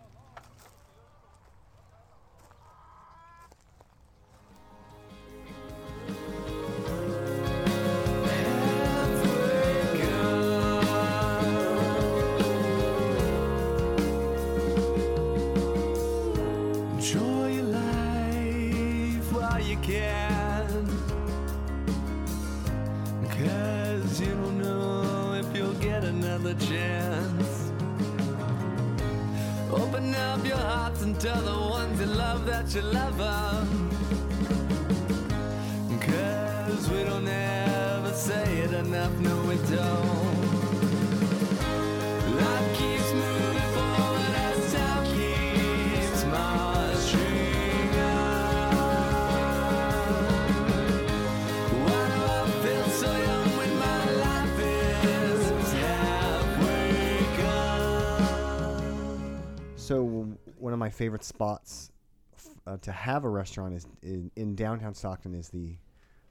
[61.00, 61.91] Favorite spots
[62.36, 65.78] f- uh, to have a restaurant is in, in downtown Stockton is the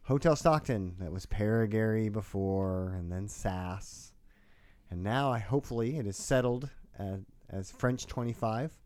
[0.02, 4.12] Hotel Stockton that was Paragary before and then Sass.
[4.90, 8.76] And now I hopefully it is settled at, as French 25.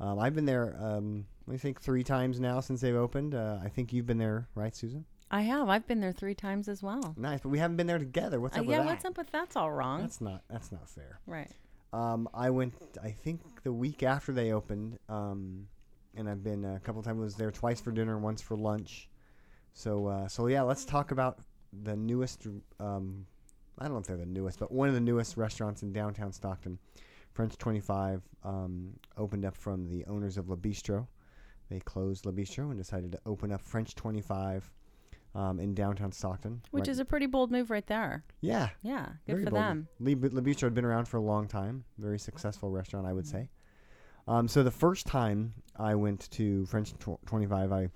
[0.00, 3.34] Um, I've been there um, I think 3 times now since they've opened.
[3.34, 5.04] Uh, I think you've been there, right Susan?
[5.30, 5.68] I have.
[5.68, 7.14] I've been there three times as well.
[7.18, 8.40] Nice, but we haven't been there together.
[8.40, 8.84] What's Uh, up yeah, with that?
[8.86, 10.00] Yeah, what's up with that's all wrong.
[10.00, 11.20] That's not that's not fair.
[11.26, 11.50] right.
[11.92, 15.66] Um, I went, I think, the week after they opened, um,
[16.16, 17.20] and I've been a couple times.
[17.20, 19.08] Was there twice for dinner, once for lunch.
[19.72, 21.40] So, uh, so yeah, let's talk about
[21.82, 22.46] the newest.
[22.78, 23.26] Um,
[23.78, 26.32] I don't know if they're the newest, but one of the newest restaurants in downtown
[26.32, 26.78] Stockton,
[27.32, 31.06] French Twenty Five, um, opened up from the owners of La Bistro.
[31.70, 34.70] They closed La Bistro and decided to open up French Twenty Five
[35.34, 36.62] um, in downtown Stockton.
[36.70, 38.24] Which right- is a pretty bold move right there.
[38.40, 39.62] yeah, Yeah, good very for bold.
[39.62, 39.88] them.
[40.00, 41.84] Le, Le Bistro had been around for a long time.
[41.98, 43.48] Very successful restaurant, I would say.
[44.28, 47.88] Um, so the first time I went to French tw- 25, I,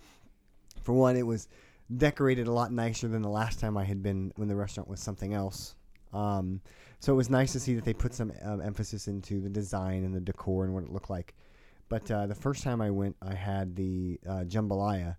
[0.83, 1.49] for one, it was
[1.97, 5.01] decorated a lot nicer than the last time I had been when the restaurant was
[5.01, 5.75] something else.
[6.13, 6.61] Um,
[7.01, 10.05] so it was nice to see that they put some um, emphasis into the design
[10.05, 11.35] and the decor and what it looked like.
[11.91, 15.17] But uh, the first time I went, I had the uh, jambalaya,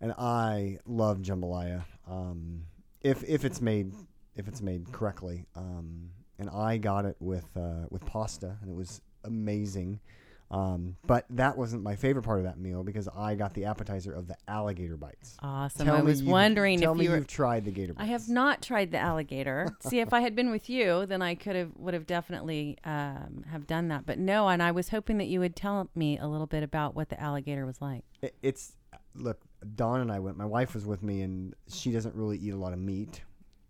[0.00, 1.84] and I love jambalaya.
[2.08, 2.62] Um,
[3.00, 3.92] if if it's made
[4.34, 8.74] if it's made correctly, um, and I got it with uh, with pasta, and it
[8.74, 10.00] was amazing.
[10.48, 14.12] Um, but that wasn't my favorite part of that meal because I got the appetizer
[14.12, 15.36] of the alligator bites.
[15.42, 15.86] Awesome.
[15.86, 17.16] Tell I was wondering tell if me you were.
[17.16, 18.04] you've tried the gator bites.
[18.08, 19.66] I have not tried the alligator.
[19.80, 23.44] See, if I had been with you, then I could have would have definitely um,
[23.50, 24.06] have done that.
[24.06, 26.94] But no, and I was hoping that you would tell me a little bit about
[26.94, 28.04] what the alligator was like.
[28.22, 28.76] It, it's
[29.16, 29.40] look.
[29.74, 30.36] Dawn and I went.
[30.36, 33.22] My wife was with me, and she doesn't really eat a lot of meat.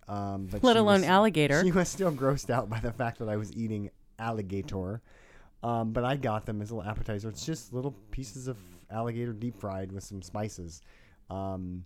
[0.08, 1.64] Um, but Let alone was- alligator.
[1.64, 5.00] She was still grossed out by the fact that I was eating alligator.
[5.62, 7.28] Um, but I got them as a little appetizer.
[7.28, 8.56] It's just little pieces of
[8.90, 10.82] alligator deep fried with some spices.
[11.30, 11.84] Um,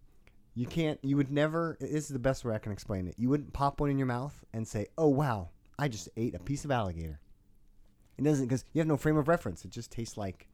[0.55, 0.99] you can't.
[1.03, 1.77] You would never.
[1.81, 3.15] This is the best way I can explain it.
[3.17, 5.49] You wouldn't pop one in your mouth and say, "Oh wow,
[5.79, 7.21] I just ate a piece of alligator."
[8.19, 9.65] It doesn't because you have no frame of reference.
[9.65, 10.47] It just tastes like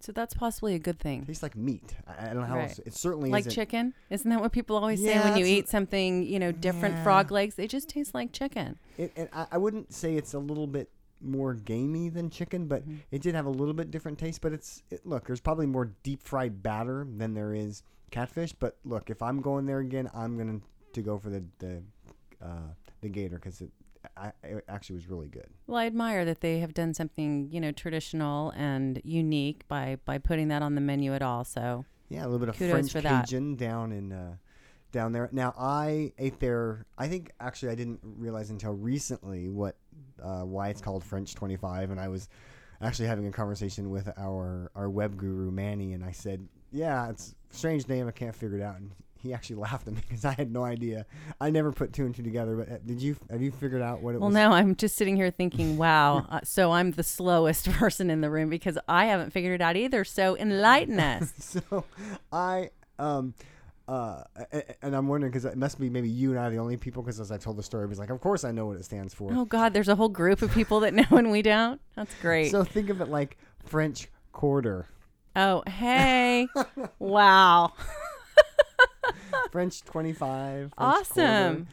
[0.00, 1.24] So that's possibly a good thing.
[1.24, 1.94] tastes like meat.
[2.06, 2.68] I, I don't know how Right.
[2.70, 2.80] else.
[2.84, 3.52] It certainly Like isn't.
[3.52, 3.94] chicken?
[4.10, 6.96] Isn't that what people always say Yeah, when you that's- eat something, you know, different
[6.96, 7.02] Yeah.
[7.02, 7.54] frog legs?
[7.54, 8.78] They just taste like chicken.
[8.98, 10.90] It, and I, I wouldn't say it's a little bit
[11.20, 12.96] more gamey than chicken, but Mm-hmm.
[13.10, 14.42] it did have a little bit different taste.
[14.42, 18.52] But it's it, look, there's probably more deep fried batter than there is catfish.
[18.52, 21.82] But look, if I'm going there again, I'm going to go for the the
[22.42, 22.68] uh,
[23.00, 23.70] the gator because it,
[24.16, 25.48] I, it actually was really good.
[25.66, 30.18] Well, I admire that they have done something, you know, traditional and unique by by
[30.18, 31.44] putting that on the menu at all.
[31.44, 33.26] So Yeah, a little bit of Kudos French for that.
[33.26, 34.36] Cajun down in uh,
[34.92, 35.28] down there.
[35.32, 36.86] Now I ate there.
[36.96, 39.76] I think actually I didn't realize until recently what
[40.22, 42.28] uh, why it's called French Twenty Five, and I was
[42.80, 47.34] actually having a conversation with our our web guru Manny, and I said, "Yeah, it's
[47.50, 48.08] a strange name.
[48.08, 48.92] I can't figure it out." And
[49.22, 51.06] he actually laughed at me because I had no idea.
[51.40, 52.56] I never put two and two together.
[52.56, 53.16] But uh, did you?
[53.30, 54.34] Have you figured out what it Well, was?
[54.34, 56.26] Well, now I'm just sitting here thinking, wow.
[56.30, 59.76] uh, so I'm the slowest person in the room because I haven't figured it out
[59.76, 60.04] either.
[60.04, 61.32] So enlighten us.
[61.38, 61.84] so
[62.32, 63.34] I um
[63.88, 64.22] uh
[64.82, 67.02] and I'm wondering because it must be maybe you and I are the only people
[67.02, 68.84] because as I told the story, I was like, of course I know what it
[68.84, 69.32] stands for.
[69.32, 71.80] oh God, there's a whole group of people that know and we don't.
[71.94, 72.50] That's great.
[72.50, 74.86] So think of it like French Quarter,
[75.36, 76.46] oh, hey,
[76.98, 77.72] wow,
[79.52, 80.72] French twenty five.
[80.78, 81.68] awesome.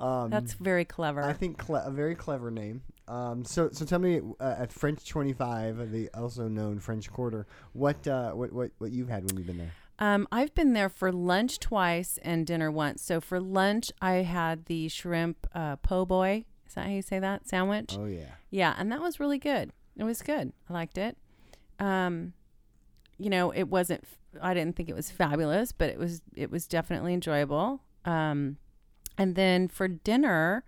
[0.00, 1.22] Um, That's very clever.
[1.24, 2.82] I think cle- a very clever name.
[3.08, 7.46] Um, so so tell me uh, at French twenty five, the also known French Quarter,
[7.72, 9.72] what uh what what what you've had when you've been there?
[9.98, 13.02] Um, I've been there for lunch twice and dinner once.
[13.02, 16.44] So for lunch, I had the shrimp uh, po' boy.
[16.68, 17.96] Is that how you say that sandwich?
[17.98, 18.26] Oh yeah.
[18.50, 19.72] Yeah, and that was really good.
[19.96, 20.52] It was good.
[20.70, 21.16] I liked it.
[21.80, 22.34] Um,
[23.18, 24.04] you know, it wasn't.
[24.42, 26.22] I didn't think it was fabulous, but it was.
[26.34, 27.82] It was definitely enjoyable.
[28.04, 28.56] Um,
[29.16, 30.64] and then for dinner,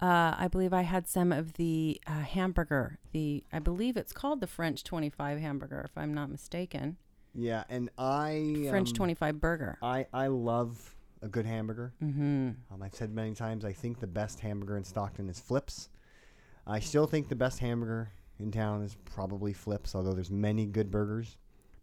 [0.00, 2.98] uh, I believe I had some of the uh, hamburger.
[3.12, 6.96] The I believe it's called the French Twenty Five hamburger, if I'm not mistaken.
[7.34, 9.78] Yeah, and I French um, Twenty Five burger.
[9.82, 11.92] I I love a good hamburger.
[12.02, 12.50] Mm-hmm.
[12.72, 15.88] Um, I've said many times I think the best hamburger in Stockton is Flips.
[16.66, 20.90] I still think the best hamburger in town is probably Flips, although there's many good
[20.90, 21.36] burgers.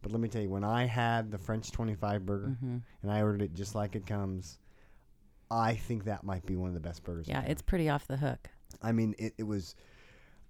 [0.06, 2.84] But let me tell you, when I had the French 25 burger Mhm.
[3.02, 4.60] and I ordered it just like it comes,
[5.50, 7.28] I think that might be one of the best burgers.
[7.28, 8.52] Yeah, it's pretty off the hook.
[8.84, 9.74] I mean, it, it was.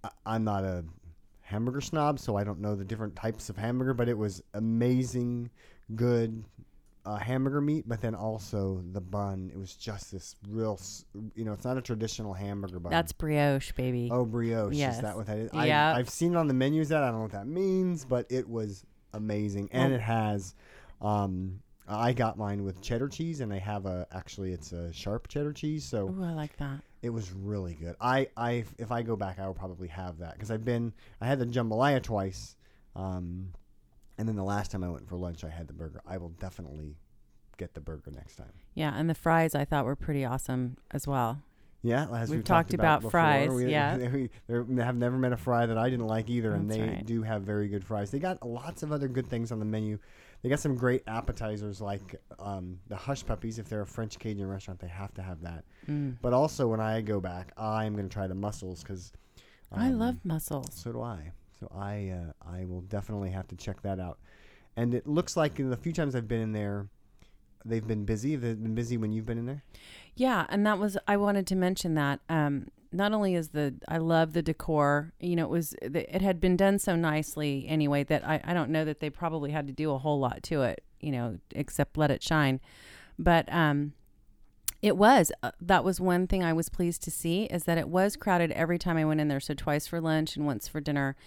[0.03, 0.83] I, I'm not a
[1.39, 5.49] hamburger snob, so I don't know the different types of hamburger, but it was amazing,
[5.95, 6.43] good
[7.05, 7.85] uh, hamburger meat.
[7.87, 10.77] But then also the bun, it was just this real.
[11.33, 12.91] You know, it's not a traditional hamburger bun.
[12.91, 14.09] That's brioche, baby.
[14.11, 14.75] oh brioche.
[14.75, 14.97] yes.
[14.97, 15.49] Is that what that is?
[15.53, 16.89] I, I've seen it on the menus.
[16.89, 18.85] That I don't know what that means, but it was
[19.15, 19.95] amazing, and Oh.
[19.95, 20.53] it has.
[21.01, 25.27] Um, I got mine with cheddar cheese, and they have a actually it's a sharp
[25.27, 26.81] cheddar cheese, so Ooh, I like that.
[27.03, 27.95] it was really good.
[28.01, 30.93] I, I, if I go back, I will probably have that because I've been.
[31.21, 32.55] I had the jambalaya twice,
[32.95, 33.49] um,
[34.17, 36.01] and then the last time I went for lunch, I had the burger.
[36.07, 36.95] I will definitely
[37.57, 38.51] get the burger next time.
[38.73, 41.41] Yeah, and the fries I thought were pretty awesome as well.
[41.85, 43.97] Yeah, as We've we've, talked about before, fries, we, yeah.
[44.11, 46.87] we, they have never met a fry that I didn't like either, and That's they
[46.87, 47.05] right.
[47.05, 48.09] do have very good fries.
[48.09, 49.99] They got lots of other good things on the menu.
[50.41, 53.59] They got some great appetizers like um, the hush puppies.
[53.59, 55.63] If they're a French Cajun restaurant, they have to have that.
[55.87, 56.17] Mm.
[56.23, 59.13] But also, when I go back, I'm going to try the mussels because
[59.71, 60.73] I love mussels.
[60.73, 61.31] So do I.
[61.59, 64.17] So I uh, I will definitely have to check that out.
[64.75, 66.87] And it looks like in the few times I've been in there,
[67.63, 68.35] they've been busy.
[68.35, 69.63] They've been busy when you've been in there.
[70.15, 72.21] Yeah, and that was I wanted to mention that.
[72.29, 76.39] Um, not only is the I love the decor, you know, it was it had
[76.39, 79.73] been done so nicely anyway that I I don't know that they probably had to
[79.73, 82.61] do a whole lot to it, you know, except let it shine.
[83.19, 83.93] But um,
[84.81, 87.89] it was uh, that was one thing I was pleased to see is that it
[87.89, 89.39] was crowded every time I went in there.
[89.41, 91.17] So twice for lunch and once for dinner,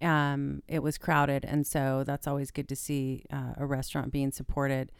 [0.00, 4.30] um, it was crowded, and so that's always good to see uh, a restaurant being
[4.30, 4.92] supported.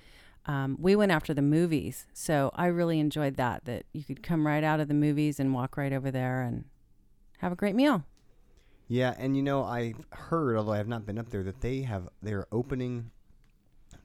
[0.47, 3.65] Um, we went after the movies, so I really enjoyed that.
[3.65, 6.65] That you could come right out of the movies and walk right over there and
[7.39, 8.05] have a great meal.
[8.89, 11.83] Yeah, and you know I've heard, although I have not been up there, that they
[11.83, 13.11] have they're opening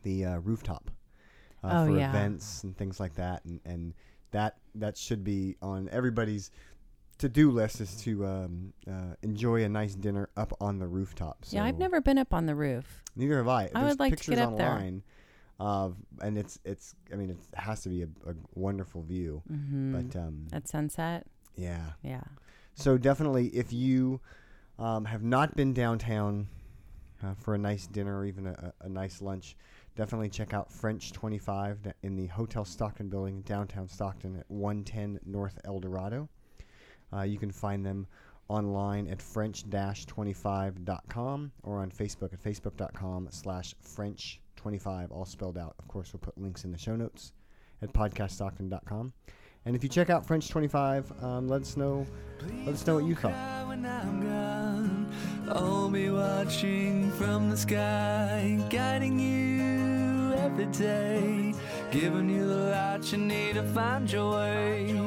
[0.02, 0.90] the uh, rooftop
[1.64, 2.10] uh, Oh, for yeah.
[2.10, 3.94] events and things like that, and and
[4.32, 6.50] that that should be on everybody's
[7.20, 11.46] to do list is to um, uh, enjoy a nice dinner up on the rooftop.
[11.46, 13.04] So yeah, I've never been up on the roof.
[13.16, 13.66] Neither have I.
[13.66, 15.02] I There's would like to get up there.
[15.62, 16.96] Of, and it's it's.
[17.14, 19.44] I mean, it has to be a, a wonderful view.
[19.52, 20.10] Mhm.
[20.10, 22.24] But um, At sunset, yeah, yeah.
[22.74, 24.22] So definitely, if you
[24.80, 26.48] um, have not been downtown
[27.24, 29.56] uh, for a nice dinner or even a, a nice lunch,
[29.96, 35.60] definitely check out French 25 in the Hotel Stockton building, downtown Stockton at 110 North
[35.64, 36.28] El Dorado.
[37.14, 38.08] Uh, you can find them
[38.48, 43.76] online at french-25.com or on Facebook at facebook.com slash
[44.56, 45.76] french25, all spelled out.
[45.80, 47.34] Of course, we'll put links in the show notes
[47.82, 49.14] at podcaststockton.com.
[49.66, 52.06] And if you check out French 25, um, let us know.
[52.66, 53.34] Let us know what you thought.
[55.50, 61.54] I'll be watching from the sky, guiding you every day,
[61.92, 65.00] giving you the light you need to find your way.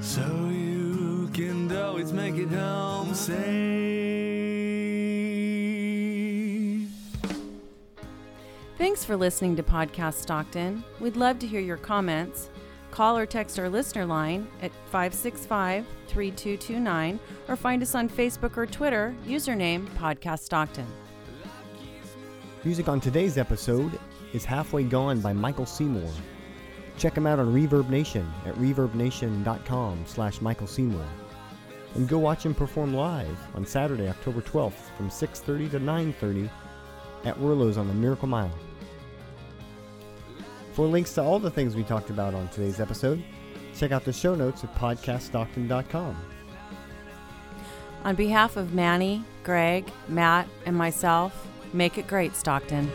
[0.00, 4.25] So you can always make it home safe.
[8.78, 10.84] Thanks for listening to Podcast Stockton.
[11.00, 12.50] We'd love to hear your comments.
[12.90, 17.18] Call or text our listener line at 565 3229
[17.48, 20.86] or find us on Facebook or Twitter, username Podcast Stockton.
[22.64, 23.98] Music on today's episode
[24.34, 26.10] is Halfway Gone by Michael Seymour.
[26.98, 31.06] Check him out on ReverbNation at reverbnation.com slash Michael Seymour.
[31.94, 36.50] And go watch him perform live on Saturday, October 12th from 6.30 to 9.30
[37.24, 38.52] at Whirlow's on the Miracle Mile.
[40.76, 43.24] For links to all the things we talked about on today's episode,
[43.74, 46.14] check out the show notes at podcaststockton.com.
[48.04, 52.90] On behalf of Manny, Greg, Matt, and myself, make it great, Stockton.